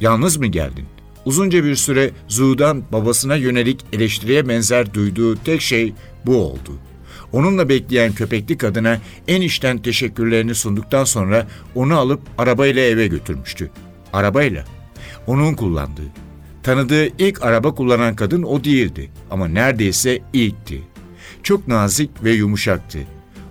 Yalnız 0.00 0.36
mı 0.36 0.46
geldin? 0.46 0.93
Uzunca 1.24 1.64
bir 1.64 1.76
süre 1.76 2.10
Zu'dan 2.28 2.82
babasına 2.92 3.36
yönelik 3.36 3.80
eleştiriye 3.92 4.48
benzer 4.48 4.94
duyduğu 4.94 5.36
tek 5.36 5.60
şey 5.60 5.92
bu 6.26 6.36
oldu. 6.36 6.78
Onunla 7.32 7.68
bekleyen 7.68 8.12
köpekli 8.12 8.58
kadına 8.58 9.00
en 9.28 9.40
içten 9.40 9.78
teşekkürlerini 9.78 10.54
sunduktan 10.54 11.04
sonra 11.04 11.46
onu 11.74 11.96
alıp 11.96 12.20
arabayla 12.38 12.82
eve 12.82 13.06
götürmüştü. 13.06 13.70
Arabayla. 14.12 14.64
Onun 15.26 15.54
kullandığı. 15.54 16.12
Tanıdığı 16.62 17.06
ilk 17.06 17.42
araba 17.42 17.74
kullanan 17.74 18.16
kadın 18.16 18.42
o 18.42 18.64
değildi 18.64 19.10
ama 19.30 19.48
neredeyse 19.48 20.22
ilkti. 20.32 20.82
Çok 21.42 21.68
nazik 21.68 22.24
ve 22.24 22.32
yumuşaktı. 22.32 22.98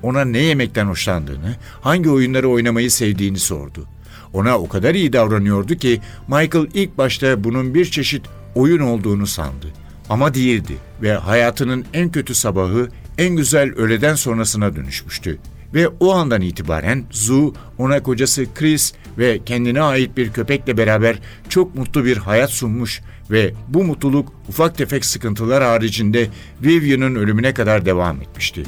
Ona 0.04 0.26
ne 0.26 0.40
yemekten 0.40 0.86
hoşlandığını, 0.86 1.56
hangi 1.82 2.10
oyunları 2.10 2.50
oynamayı 2.50 2.92
sevdiğini 2.92 3.40
sordu. 3.40 3.88
Ona 4.34 4.60
o 4.60 4.68
kadar 4.68 4.96
iyi 4.96 5.14
davranıyordu 5.14 5.76
ki 5.76 6.02
Michael 6.28 6.68
ilk 6.74 6.98
başta 6.98 7.44
bunun 7.44 7.74
bir 7.74 7.86
çeşit 7.86 8.26
oyun 8.56 8.80
olduğunu 8.80 9.28
sandı. 9.28 9.68
Ama 10.10 10.34
değildi 10.34 10.78
ve 11.02 11.14
hayatının 11.14 11.86
en 11.94 12.12
kötü 12.12 12.36
sabahı 12.36 12.90
en 13.18 13.36
güzel 13.36 13.74
öğleden 13.74 14.16
sonrasına 14.16 14.76
dönüşmüştü. 14.76 15.40
Ve 15.74 15.88
o 15.88 16.14
andan 16.14 16.42
itibaren 16.42 17.04
Zu 17.12 17.54
ona 17.78 18.04
kocası 18.04 18.46
Chris 18.56 18.94
ve 19.18 19.40
kendine 19.46 19.82
ait 19.82 20.18
bir 20.18 20.34
köpekle 20.34 20.78
beraber 20.78 21.20
çok 21.50 21.76
mutlu 21.76 22.06
bir 22.06 22.18
hayat 22.18 22.50
sunmuş 22.50 23.02
ve 23.32 23.54
bu 23.68 23.84
mutluluk 23.84 24.34
ufak 24.50 24.78
tefek 24.78 25.06
sıkıntılar 25.06 25.64
haricinde 25.64 26.28
Vivian'ın 26.62 27.16
ölümüne 27.16 27.54
kadar 27.54 27.86
devam 27.86 28.22
etmişti. 28.22 28.64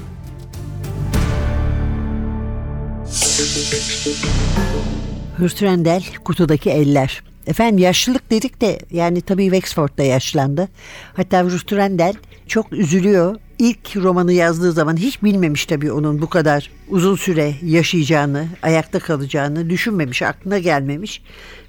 Hürtrendel 5.40 6.04
kutudaki 6.24 6.70
eller. 6.70 7.24
Efendim 7.48 7.78
yaşlılık 7.78 8.32
dedik 8.32 8.62
de 8.62 8.80
yani 8.92 9.22
tabii 9.22 9.44
Wexford'da 9.44 10.04
yaşlandı. 10.04 10.68
Hatta 11.14 11.44
Hürtrendel 11.44 12.14
çok 12.48 12.74
üzülüyor. 12.74 13.36
İlk 13.60 13.96
romanı 13.96 14.34
yazdığı 14.34 14.72
zaman 14.72 14.98
hiç 14.98 15.24
bilmemiş 15.24 15.66
tabii 15.66 15.92
onun 15.92 16.22
bu 16.22 16.30
kadar 16.30 16.72
uzun 16.90 17.16
süre 17.16 17.56
yaşayacağını, 17.64 18.48
ayakta 18.64 19.00
kalacağını 19.00 19.70
düşünmemiş, 19.70 20.22
aklına 20.22 20.60
gelmemiş. 20.60 21.22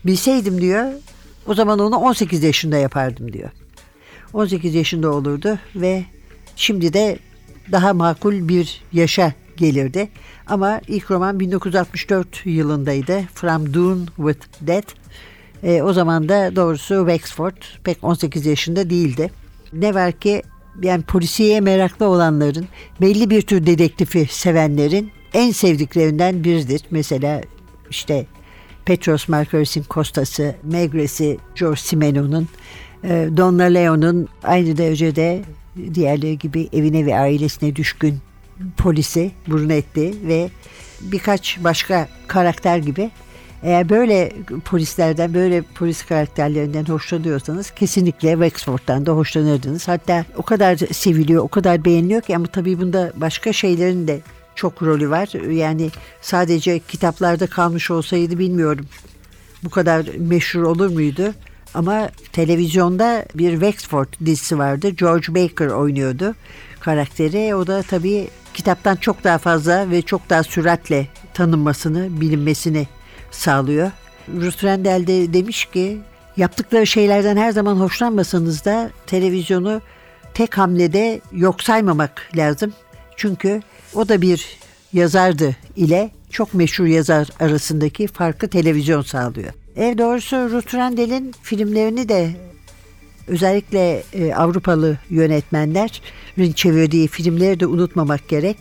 Bilseydim 0.04 0.60
diyor 0.60 0.84
o 1.46 1.54
zaman 1.54 1.78
onu 1.78 1.96
18 1.96 2.42
yaşında 2.42 2.76
yapardım 2.76 3.32
diyor. 3.32 3.50
18 4.32 4.74
yaşında 4.74 5.12
olurdu 5.12 5.58
ve 5.76 6.04
şimdi 6.56 6.92
de 6.92 7.18
daha 7.72 7.94
makul 7.94 8.48
bir 8.48 8.82
yaşa 8.92 9.32
gelirdi. 9.58 10.08
Ama 10.46 10.80
ilk 10.88 11.10
roman 11.10 11.40
1964 11.40 12.46
yılındaydı. 12.46 13.22
From 13.34 13.74
Dune 13.74 14.06
with 14.16 14.46
Death. 14.60 14.94
E, 15.62 15.82
o 15.82 15.92
zaman 15.92 16.28
da 16.28 16.56
doğrusu 16.56 17.06
Wexford 17.08 17.56
pek 17.84 18.04
18 18.04 18.46
yaşında 18.46 18.90
değildi. 18.90 19.30
Ne 19.72 19.94
var 19.94 20.12
ki 20.12 20.42
yani 20.82 21.02
polisiye 21.02 21.60
meraklı 21.60 22.06
olanların, 22.06 22.66
belli 23.00 23.30
bir 23.30 23.42
tür 23.42 23.66
dedektifi 23.66 24.26
sevenlerin 24.30 25.10
en 25.34 25.50
sevdiklerinden 25.50 26.44
biridir. 26.44 26.80
Mesela 26.90 27.42
işte 27.90 28.26
Petros 28.84 29.28
Markaris'in 29.28 29.82
Kostası, 29.82 30.54
Megres'i 30.62 31.38
George 31.54 31.80
Simenon'un, 31.80 32.48
e, 33.04 33.28
Donna 33.36 33.62
Leon'un 33.62 34.28
aynı 34.42 34.76
derecede 34.76 35.42
diğerleri 35.94 36.38
gibi 36.38 36.68
evine 36.72 37.06
ve 37.06 37.18
ailesine 37.18 37.76
düşkün 37.76 38.18
polisi 38.76 39.30
Brunetti 39.48 40.14
ve 40.28 40.50
birkaç 41.00 41.58
başka 41.64 42.08
karakter 42.26 42.78
gibi 42.78 43.10
eğer 43.62 43.88
böyle 43.88 44.32
polislerden, 44.64 45.34
böyle 45.34 45.62
polis 45.62 46.04
karakterlerinden 46.06 46.84
hoşlanıyorsanız 46.84 47.70
kesinlikle 47.70 48.32
Wexford'dan 48.32 49.06
da 49.06 49.12
hoşlanırdınız. 49.12 49.88
Hatta 49.88 50.24
o 50.36 50.42
kadar 50.42 50.76
seviliyor, 50.76 51.44
o 51.44 51.48
kadar 51.48 51.84
beğeniliyor 51.84 52.22
ki 52.22 52.36
ama 52.36 52.46
tabii 52.46 52.80
bunda 52.80 53.12
başka 53.16 53.52
şeylerin 53.52 54.08
de 54.08 54.20
çok 54.54 54.82
rolü 54.82 55.10
var. 55.10 55.50
Yani 55.50 55.90
sadece 56.20 56.78
kitaplarda 56.78 57.46
kalmış 57.46 57.90
olsaydı 57.90 58.38
bilmiyorum 58.38 58.86
bu 59.64 59.70
kadar 59.70 60.06
meşhur 60.18 60.62
olur 60.62 60.90
muydu? 60.90 61.34
Ama 61.74 62.08
televizyonda 62.32 63.24
bir 63.34 63.50
Wexford 63.50 64.08
dizisi 64.24 64.58
vardı. 64.58 64.88
George 64.88 65.34
Baker 65.34 65.66
oynuyordu 65.66 66.34
karakteri. 66.80 67.54
O 67.54 67.66
da 67.66 67.82
tabii 67.82 68.28
kitaptan 68.56 68.96
çok 68.96 69.24
daha 69.24 69.38
fazla 69.38 69.90
ve 69.90 70.02
çok 70.02 70.30
daha 70.30 70.42
süratle 70.42 71.06
tanınmasını, 71.34 72.20
bilinmesini 72.20 72.86
sağlıyor. 73.30 73.90
Ruth 74.40 74.64
Rendell 74.64 75.06
de 75.06 75.32
demiş 75.32 75.64
ki 75.64 75.98
yaptıkları 76.36 76.86
şeylerden 76.86 77.36
her 77.36 77.52
zaman 77.52 77.76
hoşlanmasanız 77.76 78.64
da 78.64 78.90
televizyonu 79.06 79.80
tek 80.34 80.58
hamlede 80.58 81.20
yok 81.32 81.62
saymamak 81.62 82.30
lazım. 82.36 82.72
Çünkü 83.16 83.62
o 83.94 84.08
da 84.08 84.20
bir 84.22 84.58
yazardı 84.92 85.56
ile 85.76 86.10
çok 86.30 86.54
meşhur 86.54 86.86
yazar 86.86 87.28
arasındaki 87.40 88.06
farkı 88.06 88.48
televizyon 88.48 89.02
sağlıyor. 89.02 89.52
Ev 89.76 89.98
doğrusu 89.98 90.36
Ruth 90.36 90.74
Rendell'in 90.74 91.34
filmlerini 91.42 92.08
de 92.08 92.30
özellikle 93.26 94.02
e, 94.12 94.34
Avrupalı 94.34 94.98
yönetmenlerin 95.10 96.52
çevirdiği 96.52 97.08
filmleri 97.08 97.60
de 97.60 97.66
unutmamak 97.66 98.28
gerek. 98.28 98.56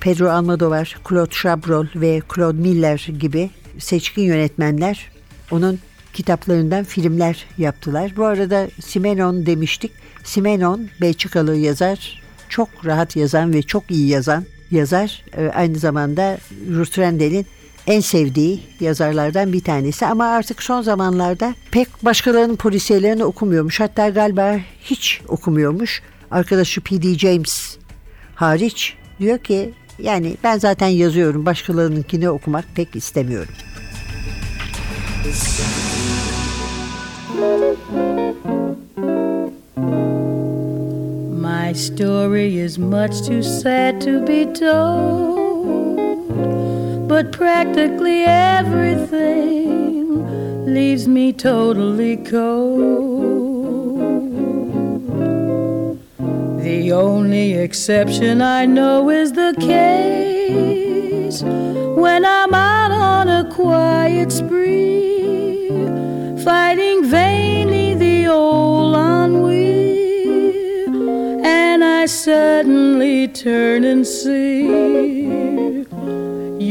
Pedro 0.00 0.28
Almodovar, 0.28 0.96
Claude 1.08 1.30
Chabrol 1.30 1.86
ve 1.94 2.22
Claude 2.34 2.58
Miller 2.58 3.08
gibi 3.18 3.50
seçkin 3.78 4.22
yönetmenler 4.22 5.10
onun 5.50 5.78
kitaplarından 6.12 6.84
filmler 6.84 7.46
yaptılar. 7.58 8.12
Bu 8.16 8.24
arada 8.24 8.68
Simenon 8.80 9.46
demiştik. 9.46 9.92
Simenon 10.24 10.88
Belçikalı 11.00 11.56
yazar, 11.56 12.22
çok 12.48 12.68
rahat 12.86 13.16
yazan 13.16 13.52
ve 13.52 13.62
çok 13.62 13.90
iyi 13.90 14.08
yazan 14.08 14.44
yazar. 14.70 15.24
Ee, 15.36 15.50
aynı 15.54 15.78
zamanda 15.78 16.38
Ruth 16.70 16.98
Rendel'in 16.98 17.46
en 17.86 18.00
sevdiği 18.00 18.60
yazarlardan 18.80 19.52
bir 19.52 19.60
tanesi 19.60 20.06
ama 20.06 20.24
artık 20.24 20.62
son 20.62 20.82
zamanlarda 20.82 21.54
pek 21.70 21.88
başkalarının 22.04 22.56
polisiyelerini 22.56 23.24
okumuyormuş. 23.24 23.80
Hatta 23.80 24.08
galiba 24.08 24.56
hiç 24.80 25.20
okumuyormuş. 25.28 26.02
Arkadaşı 26.30 26.80
P.D. 26.80 27.18
James 27.18 27.76
hariç 28.34 28.94
diyor 29.20 29.38
ki 29.38 29.74
yani 29.98 30.36
ben 30.44 30.58
zaten 30.58 30.88
yazıyorum 30.88 31.46
başkalarınınkini 31.46 32.30
okumak 32.30 32.64
pek 32.74 32.96
istemiyorum. 32.96 33.54
My 41.42 41.74
story 41.74 42.64
is 42.64 42.78
much 42.78 43.26
too 43.26 43.42
sad 43.42 44.00
to 44.00 44.26
be 44.26 44.52
told, 44.52 45.41
but 47.12 47.30
practically 47.30 48.24
everything 48.24 49.84
leaves 50.64 51.06
me 51.06 51.30
totally 51.30 52.16
cold. 52.16 53.12
The 56.62 56.90
only 56.92 57.52
exception 57.52 58.40
I 58.40 58.64
know 58.64 59.10
is 59.10 59.32
the 59.32 59.54
case 59.60 61.42
when 61.42 62.24
I'm 62.24 62.54
out 62.54 62.92
on 62.92 63.28
a 63.28 63.44
quiet 63.52 64.32
spree, 64.32 65.68
fighting 66.42 67.04
vainly 67.04 67.92
the 67.92 68.26
old 68.28 68.96
ennui, 68.96 70.86
and 71.44 71.84
I 71.84 72.06
suddenly 72.06 73.28
turn 73.28 73.84
and 73.84 74.06
see 74.06 75.51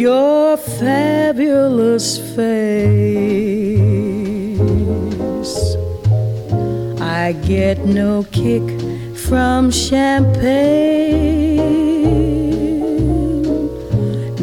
your 0.01 0.57
fabulous 0.57 2.17
face. 2.35 2.75
I 6.99 7.33
get 7.45 7.85
no 7.85 8.25
kick 8.31 8.63
from 9.15 9.69
champagne. 9.69 10.41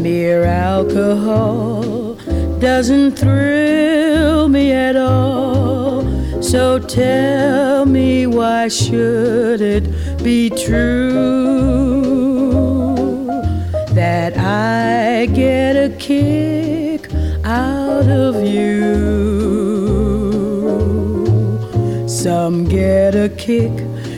Mere 0.00 0.44
alcohol 0.44 2.14
doesn't 2.60 3.18
thrill 3.18 4.48
me 4.48 4.70
at 4.70 4.94
all. 4.94 6.06
So 6.40 6.78
tell 6.78 7.84
me 7.84 8.28
why 8.28 8.68
should 8.68 9.60
it 9.60 9.84
be 10.22 10.50
true 10.50 12.37
that 14.08 14.34
I 14.38 15.26
get 15.26 15.76
a 15.76 15.90
kick 15.98 17.02
out 17.44 18.08
of 18.24 18.34
you? 18.42 18.78
Some 22.08 22.64
get 22.64 23.14
a 23.14 23.28
kick 23.46 23.76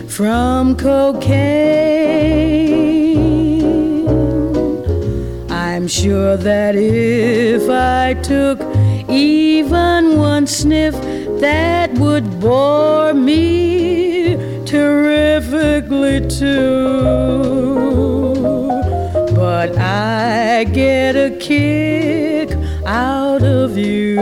from 0.09 0.77
cocaine. 0.77 1.27
I'm 5.51 5.89
sure 5.89 6.37
that 6.37 6.75
if 6.77 7.69
I 7.69 8.15
took 8.33 8.59
even 9.09 10.19
one 10.19 10.47
sniff, 10.47 10.95
that 11.41 11.89
would 11.95 12.27
bore 12.39 13.13
me 13.13 14.37
terrifically 14.67 16.19
too. 16.39 17.90
But 19.61 19.77
I 19.77 20.65
get 20.65 21.17
a 21.17 21.37
kick 21.37 22.49
out 22.87 23.43
of 23.43 23.77
you. 23.77 24.19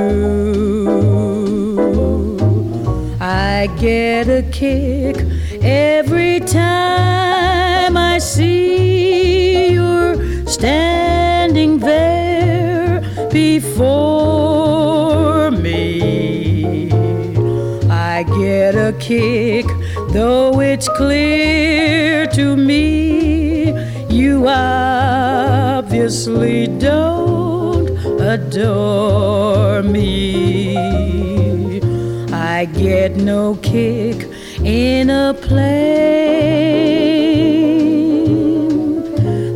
I 3.21 3.69
get 3.79 4.27
a 4.29 4.43
kick 4.51 5.17
every 5.63 6.41
time 6.41 7.97
I 7.97 8.19
see 8.19 9.71
you're 9.75 10.45
standing 10.49 11.79
there 11.79 13.01
before 13.31 13.93
me. 15.53 16.91
I 17.89 18.25
get 18.25 18.75
a 18.75 18.93
kick, 18.99 19.67
though 20.11 20.61
it's 20.61 20.89
clear 20.89 22.27
to 22.27 22.57
me 22.57 23.73
you 24.11 24.49
don't 26.09 27.91
adore 28.21 29.83
me. 29.83 30.79
I 32.33 32.65
get 32.65 33.17
no 33.17 33.57
kick 33.57 34.27
in 34.65 35.11
a 35.11 35.35
plane 35.35 35.99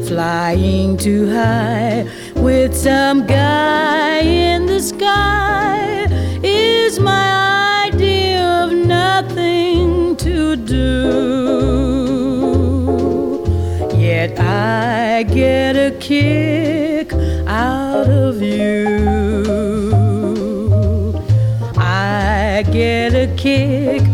flying 0.07 0.99
too 0.99 1.31
high 1.31 2.07
with 2.37 2.77
some 2.77 3.27
guy 3.27 4.19
in 4.21 4.67
the 4.67 4.81
sky 4.81 6.07
is 6.43 7.01
my 7.01 7.87
idea 7.87 8.45
of 8.63 8.73
nothing 8.73 10.17
to 10.17 10.57
do. 10.57 10.83
Yet 13.97 14.39
I 14.39 15.02
get 15.25 15.77
a 15.77 15.97
kick 15.99 17.13
out 17.47 18.09
of 18.09 18.43
you. 18.43 18.99
I 21.77 22.65
get 22.71 23.15
a 23.15 23.33
kick 23.37 24.12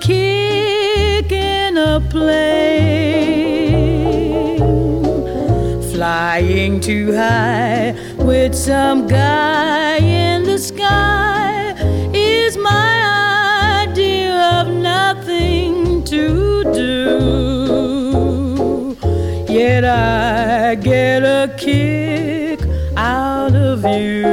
kick 0.00 1.32
in 1.32 1.76
a 1.76 2.00
plane 2.10 3.36
flying 5.92 6.78
too 6.80 7.12
high 7.14 7.94
with 8.18 8.54
some 8.54 9.06
guy 9.06 9.96
in 9.96 10.44
the 10.44 10.58
sky 10.58 11.74
is 12.12 12.56
my 12.58 13.82
idea 13.82 14.34
of 14.60 14.68
nothing 14.68 16.04
to 16.04 16.64
do. 16.74 16.96
Yet 19.48 19.84
I 19.84 20.74
get 20.74 21.22
a 21.22 21.54
kick 21.56 22.60
out 22.96 23.54
of 23.54 23.82
you. 23.84 24.24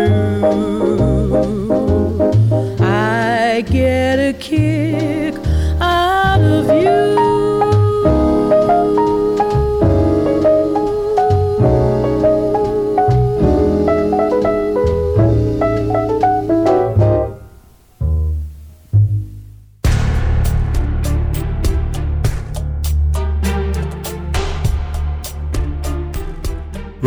I 2.81 3.61
get 3.61 4.19
a 4.19 4.33
kick. 4.33 5.22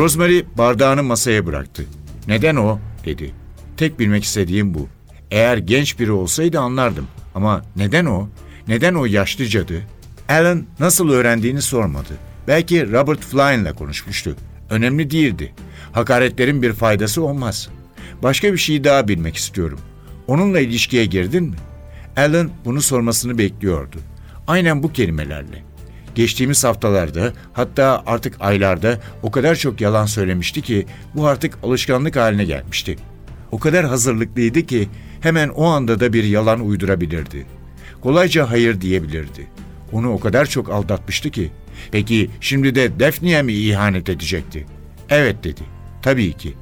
Rosemary 0.06 0.42
bardağını 0.58 1.02
masaya 1.02 1.46
bıraktı. 1.46 1.84
Neden 2.28 2.56
o? 2.56 2.78
dedi. 3.04 3.32
Tek 3.76 3.98
bilmek 3.98 4.24
istediğim 4.24 4.74
bu. 4.74 4.88
Eğer 5.30 5.58
genç 5.58 5.98
biri 5.98 6.12
olsaydı 6.12 6.60
anlardım. 6.60 7.06
Ama 7.34 7.62
neden 7.76 8.06
o? 8.06 8.28
Neden 8.68 8.94
o 8.94 9.04
yaşlı 9.04 9.46
cadı? 9.46 9.82
Alan 10.28 10.64
nasıl 10.80 11.08
öğrendiğini 11.08 11.62
sormadı. 11.62 12.12
Belki 12.48 12.92
Robert 12.92 13.20
Flynn'la 13.20 13.72
konuşmuştu. 13.72 14.36
Önemli 14.70 15.10
değildi. 15.10 15.52
Hakaretlerin 15.92 16.62
bir 16.62 16.72
faydası 16.72 17.22
olmaz. 17.22 17.68
Başka 18.22 18.52
bir 18.52 18.58
şey 18.58 18.84
daha 18.84 19.08
bilmek 19.08 19.36
istiyorum. 19.36 19.80
Onunla 20.26 20.60
ilişkiye 20.60 21.04
girdin 21.04 21.44
mi? 21.44 21.56
Alan 22.16 22.50
bunu 22.64 22.82
sormasını 22.82 23.38
bekliyordu. 23.38 23.96
Aynen 24.46 24.82
bu 24.82 24.92
kelimelerle. 24.92 25.62
Geçtiğimiz 26.14 26.64
haftalarda 26.64 27.32
hatta 27.52 28.02
artık 28.06 28.36
aylarda 28.40 29.00
o 29.22 29.30
kadar 29.30 29.54
çok 29.54 29.80
yalan 29.80 30.06
söylemişti 30.06 30.62
ki 30.62 30.86
bu 31.14 31.26
artık 31.26 31.58
alışkanlık 31.62 32.16
haline 32.16 32.44
gelmişti. 32.44 32.96
O 33.52 33.58
kadar 33.58 33.86
hazırlıklıydı 33.86 34.62
ki 34.62 34.88
hemen 35.20 35.48
o 35.48 35.64
anda 35.64 36.00
da 36.00 36.12
bir 36.12 36.24
yalan 36.24 36.60
uydurabilirdi. 36.60 37.46
Kolayca 38.00 38.50
hayır 38.50 38.80
diyebilirdi. 38.80 39.46
Onu 39.92 40.12
o 40.12 40.20
kadar 40.20 40.46
çok 40.46 40.70
aldatmıştı 40.70 41.30
ki. 41.30 41.50
Peki 41.92 42.30
şimdi 42.40 42.74
de 42.74 43.00
Daphne'ye 43.00 43.42
mi 43.42 43.52
ihanet 43.52 44.08
edecekti? 44.08 44.66
Evet 45.10 45.44
dedi. 45.44 45.62
Tabii 46.02 46.32
ki. 46.32 46.54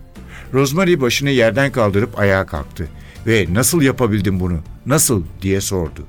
Rosemary 0.53 1.01
başını 1.01 1.31
yerden 1.31 1.73
kaldırıp 1.73 2.19
ayağa 2.19 2.47
kalktı 2.47 2.89
ve 3.27 3.47
nasıl 3.53 3.83
yapabildin 3.83 4.41
bunu? 4.41 4.59
Nasıl 4.87 5.25
diye 5.43 5.61
sordu. 5.61 6.07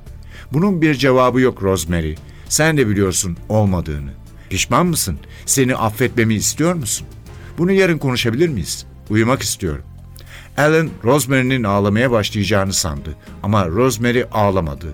Bunun 0.53 0.81
bir 0.81 0.93
cevabı 0.93 1.41
yok 1.41 1.63
Rosemary. 1.63 2.15
Sen 2.49 2.77
de 2.77 2.87
biliyorsun 2.87 3.37
olmadığını. 3.49 4.11
Pişman 4.49 4.87
mısın? 4.87 5.19
Seni 5.45 5.75
affetmemi 5.75 6.33
istiyor 6.35 6.73
musun? 6.73 7.07
Bunu 7.57 7.71
yarın 7.71 7.97
konuşabilir 7.97 8.49
miyiz? 8.49 8.85
Uyumak 9.09 9.41
istiyorum. 9.41 9.83
Alan, 10.57 10.89
Rosemary'nin 11.03 11.63
ağlamaya 11.63 12.11
başlayacağını 12.11 12.73
sandı. 12.73 13.15
Ama 13.43 13.67
Rosemary 13.67 14.23
ağlamadı. 14.31 14.93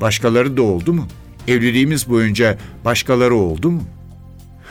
Başkaları 0.00 0.56
da 0.56 0.62
oldu 0.62 0.92
mu? 0.92 1.06
Evliliğimiz 1.48 2.08
boyunca 2.08 2.58
başkaları 2.84 3.34
oldu 3.34 3.70
mu? 3.70 3.82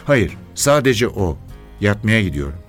Hayır, 0.06 0.38
sadece 0.56 1.08
o. 1.08 1.38
Yatmaya 1.82 2.22
gidiyorum. 2.22 2.60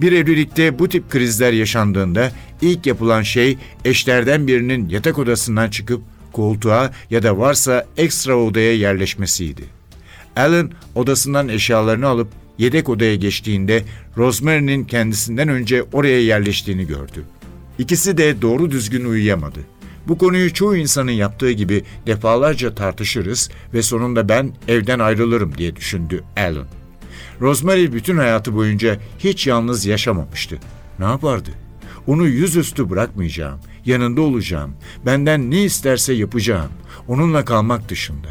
Bir 0.00 0.12
evlilikte 0.12 0.78
bu 0.78 0.88
tip 0.88 1.10
krizler 1.10 1.52
yaşandığında 1.52 2.32
ilk 2.62 2.86
yapılan 2.86 3.22
şey 3.22 3.58
eşlerden 3.84 4.46
birinin 4.46 4.88
yatak 4.88 5.18
odasından 5.18 5.70
çıkıp 5.70 6.02
koltuğa 6.32 6.90
ya 7.10 7.22
da 7.22 7.38
varsa 7.38 7.86
ekstra 7.96 8.36
odaya 8.36 8.74
yerleşmesiydi. 8.74 9.62
Alan 10.36 10.70
odasından 10.94 11.48
eşyalarını 11.48 12.06
alıp 12.06 12.28
yedek 12.58 12.88
odaya 12.88 13.14
geçtiğinde 13.14 13.82
Rosemary'nin 14.16 14.84
kendisinden 14.84 15.48
önce 15.48 15.84
oraya 15.92 16.20
yerleştiğini 16.20 16.86
gördü. 16.86 17.24
İkisi 17.78 18.18
de 18.18 18.42
doğru 18.42 18.70
düzgün 18.70 19.04
uyuyamadı. 19.04 19.60
Bu 20.08 20.18
konuyu 20.18 20.54
çoğu 20.54 20.76
insanın 20.76 21.10
yaptığı 21.10 21.50
gibi 21.50 21.84
defalarca 22.06 22.74
tartışırız 22.74 23.50
ve 23.74 23.82
sonunda 23.82 24.28
ben 24.28 24.52
evden 24.68 24.98
ayrılırım 24.98 25.58
diye 25.58 25.76
düşündü 25.76 26.24
Alan. 26.36 26.66
Rosemary 27.40 27.92
bütün 27.92 28.18
hayatı 28.18 28.54
boyunca 28.54 28.96
hiç 29.18 29.46
yalnız 29.46 29.86
yaşamamıştı. 29.86 30.58
Ne 30.98 31.04
yapardı? 31.04 31.50
Onu 32.06 32.26
yüzüstü 32.26 32.90
bırakmayacağım, 32.90 33.60
yanında 33.84 34.20
olacağım, 34.20 34.74
benden 35.06 35.50
ne 35.50 35.64
isterse 35.64 36.12
yapacağım, 36.12 36.70
onunla 37.08 37.44
kalmak 37.44 37.88
dışında. 37.88 38.28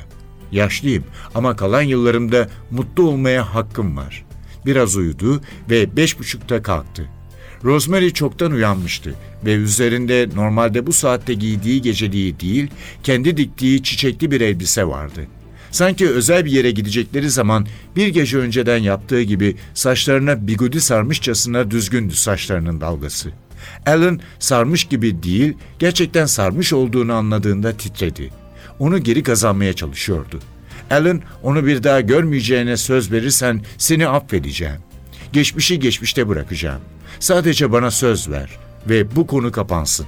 Yaşlıyım 0.51 1.03
ama 1.35 1.55
kalan 1.55 1.81
yıllarımda 1.81 2.49
mutlu 2.71 3.09
olmaya 3.09 3.55
hakkım 3.55 3.97
var. 3.97 4.25
Biraz 4.65 4.95
uyudu 4.95 5.41
ve 5.69 5.97
beş 5.97 6.19
buçukta 6.19 6.61
kalktı. 6.61 7.09
Rosemary 7.63 8.09
çoktan 8.09 8.51
uyanmıştı 8.51 9.13
ve 9.45 9.53
üzerinde 9.53 10.29
normalde 10.35 10.87
bu 10.87 10.93
saatte 10.93 11.33
giydiği 11.33 11.81
geceliği 11.81 12.39
değil, 12.39 12.67
kendi 13.03 13.37
diktiği 13.37 13.83
çiçekli 13.83 14.31
bir 14.31 14.41
elbise 14.41 14.87
vardı. 14.87 15.21
Sanki 15.71 16.09
özel 16.09 16.45
bir 16.45 16.51
yere 16.51 16.71
gidecekleri 16.71 17.29
zaman 17.29 17.67
bir 17.95 18.07
gece 18.07 18.37
önceden 18.37 18.77
yaptığı 18.77 19.21
gibi 19.21 19.55
saçlarına 19.73 20.47
bigudi 20.47 20.81
sarmışçasına 20.81 21.71
düzgündü 21.71 22.15
saçlarının 22.15 22.81
dalgası. 22.81 23.29
Alan 23.85 24.19
sarmış 24.39 24.83
gibi 24.83 25.23
değil, 25.23 25.53
gerçekten 25.79 26.25
sarmış 26.25 26.73
olduğunu 26.73 27.13
anladığında 27.13 27.77
titredi. 27.77 28.29
Onu 28.79 29.03
geri 29.03 29.23
kazanmaya 29.23 29.73
çalışıyordu. 29.73 30.39
Alan, 30.91 31.21
onu 31.43 31.65
bir 31.65 31.83
daha 31.83 32.01
görmeyeceğine 32.01 32.77
söz 32.77 33.11
verirsen 33.11 33.61
seni 33.77 34.07
affedeceğim. 34.07 34.77
Geçmişi 35.33 35.79
geçmişte 35.79 36.27
bırakacağım. 36.27 36.81
Sadece 37.19 37.71
bana 37.71 37.91
söz 37.91 38.29
ver 38.29 38.49
ve 38.89 39.15
bu 39.15 39.27
konu 39.27 39.51
kapansın. 39.51 40.05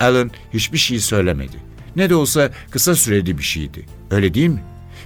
Alan 0.00 0.30
hiçbir 0.54 0.78
şey 0.78 0.98
söylemedi. 0.98 1.56
Ne 1.96 2.10
de 2.10 2.14
olsa 2.14 2.50
kısa 2.70 2.94
süreli 2.94 3.38
bir 3.38 3.42
şeydi. 3.42 3.86
Öyle 4.10 4.34
değil 4.34 4.48
mi? 4.48 4.62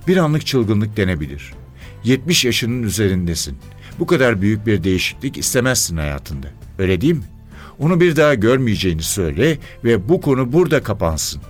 Bir 0.07 0.17
anlık 0.17 0.47
çılgınlık 0.47 0.97
denebilir. 0.97 1.53
70 2.05 2.45
yaşının 2.45 2.83
üzerindesin. 2.83 3.59
Bu 3.99 4.07
kadar 4.07 4.43
büyük 4.43 4.67
bir 4.67 4.85
değişiklik 4.85 5.39
istemezsin 5.39 5.97
hayatında. 5.97 6.47
Öyle 6.79 7.01
değil 7.01 7.15
mi? 7.15 7.25
Onu 7.79 8.01
bir 8.01 8.17
daha 8.17 8.35
görmeyeceğini 8.35 9.03
söyle 9.03 9.59
ve 9.85 10.09
bu 10.09 10.21
konu 10.21 10.53
burada 10.53 10.83
kapansın. 10.83 11.43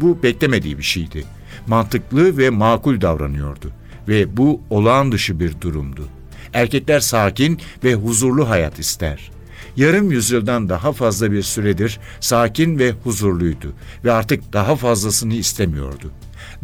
Bu 0.00 0.22
beklemediği 0.22 0.78
bir 0.78 0.82
şeydi. 0.82 1.24
Mantıklı 1.66 2.38
ve 2.38 2.50
makul 2.50 3.00
davranıyordu 3.00 3.72
ve 4.08 4.36
bu 4.36 4.60
olağan 4.70 5.12
dışı 5.12 5.40
bir 5.40 5.60
durumdu. 5.60 6.08
Erkekler 6.52 7.00
sakin 7.00 7.60
ve 7.84 7.94
huzurlu 7.94 8.48
hayat 8.48 8.78
ister. 8.78 9.30
Yarım 9.78 10.10
yüzyıldan 10.10 10.68
daha 10.68 10.92
fazla 10.92 11.32
bir 11.32 11.42
süredir 11.42 12.00
sakin 12.20 12.78
ve 12.78 12.92
huzurluydu 13.04 13.72
ve 14.04 14.12
artık 14.12 14.52
daha 14.52 14.76
fazlasını 14.76 15.34
istemiyordu. 15.34 16.10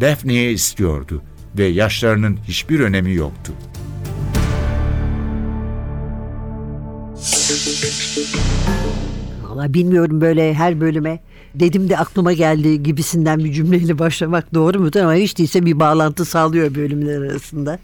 Daphne'ye 0.00 0.53
istiyordu 0.53 1.22
ve 1.59 1.64
yaşlarının 1.64 2.38
hiçbir 2.48 2.81
önemi 2.81 3.14
yoktu. 3.14 3.53
Valla 9.42 9.74
bilmiyorum 9.74 10.20
böyle 10.20 10.55
her 10.55 10.81
bölüme 10.81 11.20
dedim 11.55 11.88
de 11.88 11.98
aklıma 11.98 12.33
geldi 12.33 12.83
gibisinden 12.83 13.38
bir 13.38 13.53
cümleyle 13.53 13.98
başlamak 13.98 14.55
doğru 14.55 14.81
mudur 14.81 15.00
ama 15.00 15.14
hiç 15.14 15.38
değilse 15.38 15.66
bir 15.66 15.81
bağlantı 15.81 16.24
sağlıyor 16.24 16.74
bölümler 16.74 17.31
arasında. 17.31 17.79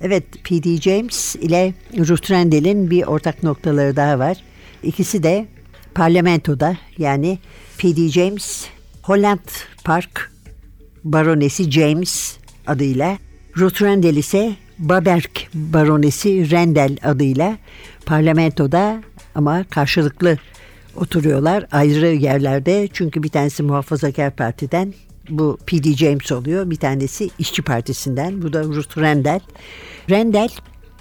Evet 0.00 0.24
P.D. 0.44 0.76
James 0.76 1.36
ile 1.36 1.74
Ruth 1.98 2.30
Rendell'in 2.30 2.90
bir 2.90 3.02
ortak 3.02 3.42
noktaları 3.42 3.96
daha 3.96 4.18
var. 4.18 4.36
İkisi 4.82 5.22
de 5.22 5.46
parlamentoda 5.94 6.76
yani 6.98 7.38
P.D. 7.78 8.08
James 8.08 8.66
Holland 9.02 9.48
Park 9.84 10.32
Baronesi 11.04 11.70
James 11.70 12.36
adıyla 12.66 13.18
Ruth 13.56 13.82
Rendell 13.82 14.16
ise 14.16 14.52
Baberk 14.78 15.48
Baronesi 15.54 16.50
Rendell 16.50 16.96
adıyla 17.02 17.58
parlamentoda 18.06 19.02
ama 19.34 19.64
karşılıklı 19.64 20.38
oturuyorlar 20.96 21.66
ayrı 21.72 22.06
yerlerde 22.06 22.88
çünkü 22.92 23.22
bir 23.22 23.28
tanesi 23.28 23.62
muhafazakar 23.62 24.36
partiden 24.36 24.94
bu 25.30 25.58
P.D. 25.66 25.92
James 25.92 26.32
oluyor 26.32 26.70
bir 26.70 26.76
tanesi 26.76 27.30
işçi 27.38 27.62
partisinden 27.62 28.42
bu 28.42 28.52
da 28.52 28.64
Ruth 28.64 28.98
Rendell. 28.98 29.40
Rendell 30.10 30.48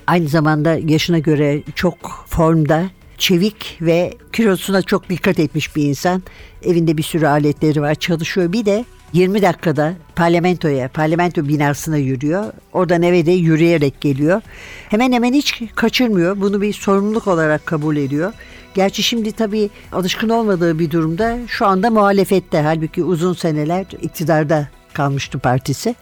aynı 0.07 0.27
zamanda 0.27 0.75
yaşına 0.75 1.19
göre 1.19 1.63
çok 1.75 2.25
formda 2.27 2.89
çevik 3.19 3.77
ve 3.81 4.13
kilosuna 4.33 4.81
çok 4.81 5.09
dikkat 5.09 5.39
etmiş 5.39 5.75
bir 5.75 5.83
insan. 5.83 6.23
Evinde 6.63 6.97
bir 6.97 7.03
sürü 7.03 7.27
aletleri 7.27 7.81
var 7.81 7.95
çalışıyor 7.95 8.53
bir 8.53 8.65
de 8.65 8.85
20 9.13 9.41
dakikada 9.41 9.93
parlamentoya, 10.15 10.87
parlamento 10.87 11.47
binasına 11.47 11.97
yürüyor. 11.97 12.45
Oradan 12.73 13.01
eve 13.01 13.25
de 13.25 13.31
yürüyerek 13.31 14.01
geliyor. 14.01 14.41
Hemen 14.89 15.11
hemen 15.11 15.33
hiç 15.33 15.63
kaçırmıyor. 15.75 16.41
Bunu 16.41 16.61
bir 16.61 16.73
sorumluluk 16.73 17.27
olarak 17.27 17.65
kabul 17.65 17.97
ediyor. 17.97 18.33
Gerçi 18.73 19.03
şimdi 19.03 19.31
tabii 19.31 19.69
alışkın 19.91 20.29
olmadığı 20.29 20.79
bir 20.79 20.91
durumda 20.91 21.37
şu 21.47 21.65
anda 21.65 21.89
muhalefette. 21.89 22.61
Halbuki 22.61 23.03
uzun 23.03 23.33
seneler 23.33 23.85
iktidarda 24.01 24.67
kalmıştı 24.93 25.39
partisi. 25.39 25.95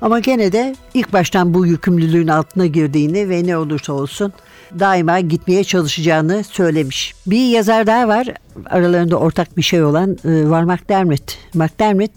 Ama 0.00 0.20
gene 0.20 0.52
de 0.52 0.76
ilk 0.94 1.12
baştan 1.12 1.54
bu 1.54 1.66
yükümlülüğün 1.66 2.28
altına 2.28 2.66
girdiğini 2.66 3.28
ve 3.28 3.46
ne 3.46 3.56
olursa 3.56 3.92
olsun 3.92 4.32
daima 4.78 5.20
gitmeye 5.20 5.64
çalışacağını 5.64 6.44
söylemiş. 6.44 7.14
Bir 7.26 7.48
yazar 7.48 7.86
daha 7.86 8.08
var 8.08 8.28
aralarında 8.66 9.16
ortak 9.16 9.56
bir 9.56 9.62
şey 9.62 9.82
olan 9.82 10.18
e, 10.24 10.50
var 10.50 10.62
McDermott. 10.62 11.38
McDermott 11.54 12.12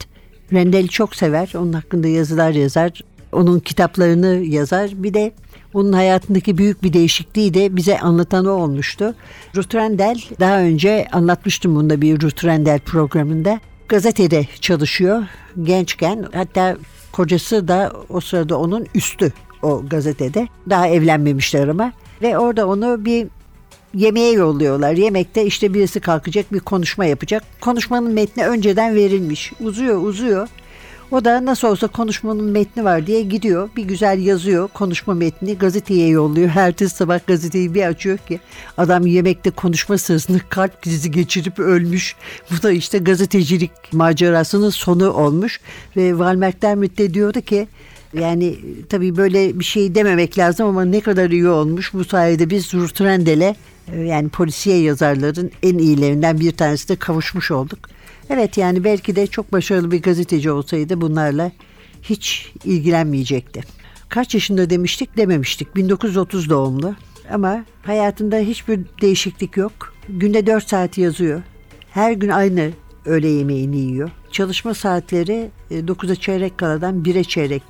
Rendel'i 0.53 0.89
çok 0.89 1.15
sever. 1.15 1.53
Onun 1.55 1.73
hakkında 1.73 2.07
yazılar 2.07 2.51
yazar. 2.51 3.01
Onun 3.31 3.59
kitaplarını 3.59 4.43
yazar. 4.45 4.91
Bir 4.93 5.13
de 5.13 5.31
onun 5.73 5.93
hayatındaki 5.93 6.57
büyük 6.57 6.83
bir 6.83 6.93
değişikliği 6.93 7.53
de 7.53 7.75
bize 7.75 7.99
anlatan 7.99 8.45
o 8.45 8.51
olmuştu. 8.51 9.15
Ruth 9.55 9.75
Rendell 9.75 10.17
daha 10.39 10.59
önce 10.59 11.07
anlatmıştım 11.11 11.75
bunda 11.75 12.01
bir 12.01 12.21
Ruth 12.21 12.45
Rendell 12.45 12.79
programında. 12.79 13.59
Gazetede 13.87 14.47
çalışıyor 14.61 15.23
gençken. 15.63 16.25
Hatta 16.33 16.77
kocası 17.11 17.67
da 17.67 17.93
o 18.09 18.21
sırada 18.21 18.59
onun 18.59 18.87
üstü 18.95 19.33
o 19.61 19.85
gazetede. 19.89 20.47
Daha 20.69 20.87
evlenmemişler 20.87 21.67
ama. 21.67 21.93
Ve 22.23 22.37
orada 22.37 22.67
onu 22.67 23.05
bir 23.05 23.27
yemeğe 23.93 24.31
yolluyorlar. 24.31 24.93
Yemekte 24.93 25.45
işte 25.45 25.73
birisi 25.73 25.99
kalkacak 25.99 26.53
bir 26.53 26.59
konuşma 26.59 27.05
yapacak. 27.05 27.43
Konuşmanın 27.61 28.11
metni 28.13 28.45
önceden 28.45 28.95
verilmiş. 28.95 29.53
Uzuyor 29.59 30.01
uzuyor. 30.01 30.47
O 31.11 31.25
da 31.25 31.45
nasıl 31.45 31.67
olsa 31.67 31.87
konuşmanın 31.87 32.43
metni 32.43 32.83
var 32.83 33.07
diye 33.07 33.21
gidiyor. 33.21 33.69
Bir 33.75 33.83
güzel 33.83 34.19
yazıyor 34.19 34.67
konuşma 34.67 35.13
metni 35.13 35.57
gazeteye 35.57 36.07
yolluyor. 36.07 36.49
Ertesi 36.55 36.95
sabah 36.95 37.19
gazeteyi 37.27 37.73
bir 37.73 37.83
açıyor 37.83 38.17
ki 38.17 38.39
adam 38.77 39.07
yemekte 39.07 39.49
konuşma 39.49 39.97
sırasında 39.97 40.37
kalp 40.49 40.81
krizi 40.81 41.11
geçirip 41.11 41.59
ölmüş. 41.59 42.15
Bu 42.51 42.63
da 42.63 42.71
işte 42.71 42.97
gazetecilik 42.97 43.71
macerasının 43.91 44.69
sonu 44.69 45.11
olmuş. 45.11 45.59
Ve 45.97 46.19
Valmerk 46.19 46.61
Dermit 46.61 46.97
de 46.97 47.13
diyordu 47.13 47.41
ki 47.41 47.67
yani 48.19 48.59
tabii 48.89 49.15
böyle 49.15 49.59
bir 49.59 49.63
şey 49.63 49.95
dememek 49.95 50.37
lazım 50.37 50.67
ama 50.67 50.85
ne 50.85 51.01
kadar 51.01 51.29
iyi 51.29 51.47
olmuş. 51.47 51.93
Bu 51.93 52.03
sayede 52.03 52.49
biz 52.49 52.73
Ruth 52.73 53.01
Rendel'e 53.01 53.55
yani 53.97 54.29
polisiye 54.29 54.77
yazarların 54.77 55.51
en 55.63 55.77
iyilerinden 55.77 56.39
bir 56.39 56.51
tanesi 56.51 56.89
de 56.89 56.95
kavuşmuş 56.95 57.51
olduk. 57.51 57.79
Evet 58.29 58.57
yani 58.57 58.83
belki 58.83 59.15
de 59.15 59.27
çok 59.27 59.51
başarılı 59.53 59.91
bir 59.91 60.01
gazeteci 60.01 60.51
olsaydı 60.51 61.01
bunlarla 61.01 61.51
hiç 62.01 62.51
ilgilenmeyecekti. 62.65 63.61
Kaç 64.09 64.33
yaşında 64.33 64.69
demiştik 64.69 65.17
dememiştik. 65.17 65.75
1930 65.75 66.49
doğumlu 66.49 66.95
ama 67.31 67.65
hayatında 67.83 68.37
hiçbir 68.37 68.79
değişiklik 69.01 69.57
yok. 69.57 69.93
Günde 70.09 70.47
4 70.47 70.69
saat 70.69 70.97
yazıyor. 70.97 71.41
Her 71.89 72.11
gün 72.11 72.29
aynı 72.29 72.71
öğle 73.05 73.27
yemeğini 73.27 73.77
yiyor. 73.77 74.11
Çalışma 74.31 74.73
saatleri 74.73 75.49
9'a 75.71 76.15
çeyrek 76.15 76.57
kaladan 76.57 77.03
1'e 77.03 77.23
çeyrek 77.23 77.63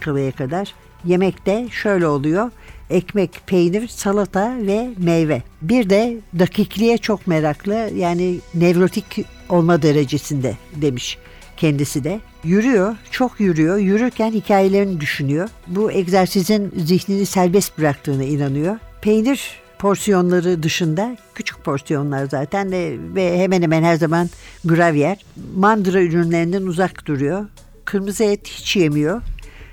kalaya 0.00 0.32
kadar. 0.32 0.74
Yemekte 1.04 1.68
şöyle 1.70 2.06
oluyor. 2.06 2.50
Ekmek, 2.90 3.40
peynir, 3.46 3.88
salata 3.88 4.56
ve 4.58 4.90
meyve. 4.98 5.42
Bir 5.62 5.90
de 5.90 6.16
dakikliğe 6.38 6.98
çok 6.98 7.26
meraklı 7.26 7.90
yani 7.96 8.38
nevrotik 8.54 9.26
olma 9.48 9.82
derecesinde 9.82 10.56
demiş 10.76 11.18
kendisi 11.56 12.04
de. 12.04 12.20
Yürüyor, 12.44 12.96
çok 13.10 13.40
yürüyor. 13.40 13.76
Yürürken 13.76 14.32
hikayelerini 14.32 15.00
düşünüyor. 15.00 15.48
Bu 15.66 15.92
egzersizin 15.92 16.72
zihnini 16.76 17.26
serbest 17.26 17.78
bıraktığına 17.78 18.24
inanıyor. 18.24 18.76
Peynir 19.02 19.60
porsiyonları 19.78 20.62
dışında 20.62 21.16
küçük 21.34 21.64
porsiyonlar 21.64 22.26
zaten 22.28 22.72
de 22.72 22.96
ve 23.14 23.38
hemen 23.38 23.62
hemen 23.62 23.82
her 23.82 23.96
zaman 23.96 24.30
gravyer. 24.64 25.24
Mandıra 25.56 26.02
ürünlerinden 26.02 26.62
uzak 26.62 27.06
duruyor. 27.06 27.46
Kırmızı 27.84 28.24
et 28.24 28.48
hiç 28.48 28.76
yemiyor. 28.76 29.22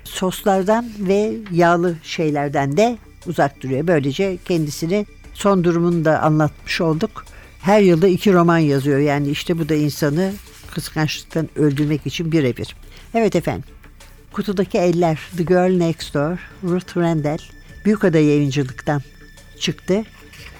Soslardan 0.08 0.90
ve 0.98 1.32
yağlı 1.52 1.96
şeylerden 2.02 2.76
de 2.76 2.98
uzak 3.26 3.62
duruyor. 3.62 3.86
Böylece 3.86 4.38
kendisini 4.44 5.06
son 5.34 5.64
durumunu 5.64 6.04
da 6.04 6.22
anlatmış 6.22 6.80
olduk. 6.80 7.24
Her 7.60 7.80
yılda 7.80 8.08
iki 8.08 8.32
roman 8.32 8.58
yazıyor. 8.58 8.98
Yani 8.98 9.28
işte 9.28 9.58
bu 9.58 9.68
da 9.68 9.74
insanı 9.74 10.32
kıskançlıktan 10.70 11.48
öldürmek 11.56 12.06
için 12.06 12.32
birebir. 12.32 12.76
Evet 13.14 13.36
efendim. 13.36 13.64
Kutudaki 14.32 14.78
Eller, 14.78 15.18
The 15.36 15.42
Girl 15.42 15.76
Next 15.78 16.14
Door, 16.14 16.38
Ruth 16.64 16.96
Rendell, 16.96 17.38
Büyükada 17.84 18.18
Yayıncılık'tan 18.18 19.02
çıktı. 19.60 20.04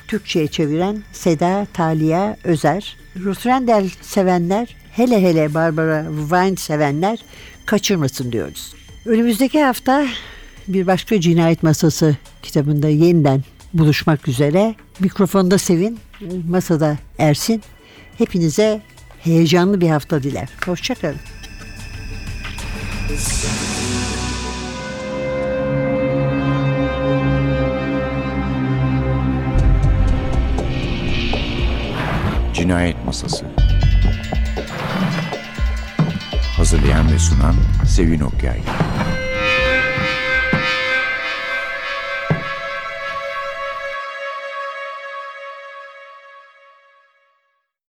Türkçe'ye 0.08 0.46
çeviren 0.46 1.02
Seda 1.12 1.66
Talia 1.72 2.36
Özer. 2.44 2.96
Ruth 3.24 3.46
Rendell 3.46 3.88
sevenler, 4.02 4.76
hele 4.92 5.22
hele 5.22 5.54
Barbara 5.54 6.06
Vine 6.10 6.56
sevenler 6.56 7.18
kaçırmasın 7.66 8.32
diyoruz. 8.32 8.74
Önümüzdeki 9.08 9.62
hafta 9.62 10.06
bir 10.68 10.86
başka 10.86 11.20
cinayet 11.20 11.62
masası 11.62 12.16
kitabında 12.42 12.88
yeniden 12.88 13.42
buluşmak 13.74 14.28
üzere. 14.28 14.74
Mikrofonda 15.00 15.58
Sevin, 15.58 15.98
masada 16.48 16.96
Ersin. 17.18 17.62
Hepinize 18.18 18.82
heyecanlı 19.20 19.80
bir 19.80 19.88
hafta 19.88 20.22
diler. 20.22 20.48
Hoşçakalın. 20.66 21.16
Cinayet 32.54 33.04
Masası 33.04 33.44
Hazırlayan 36.56 37.12
ve 37.12 37.18
sunan 37.18 37.54
Sevin 37.86 38.20
Okyay 38.20 38.60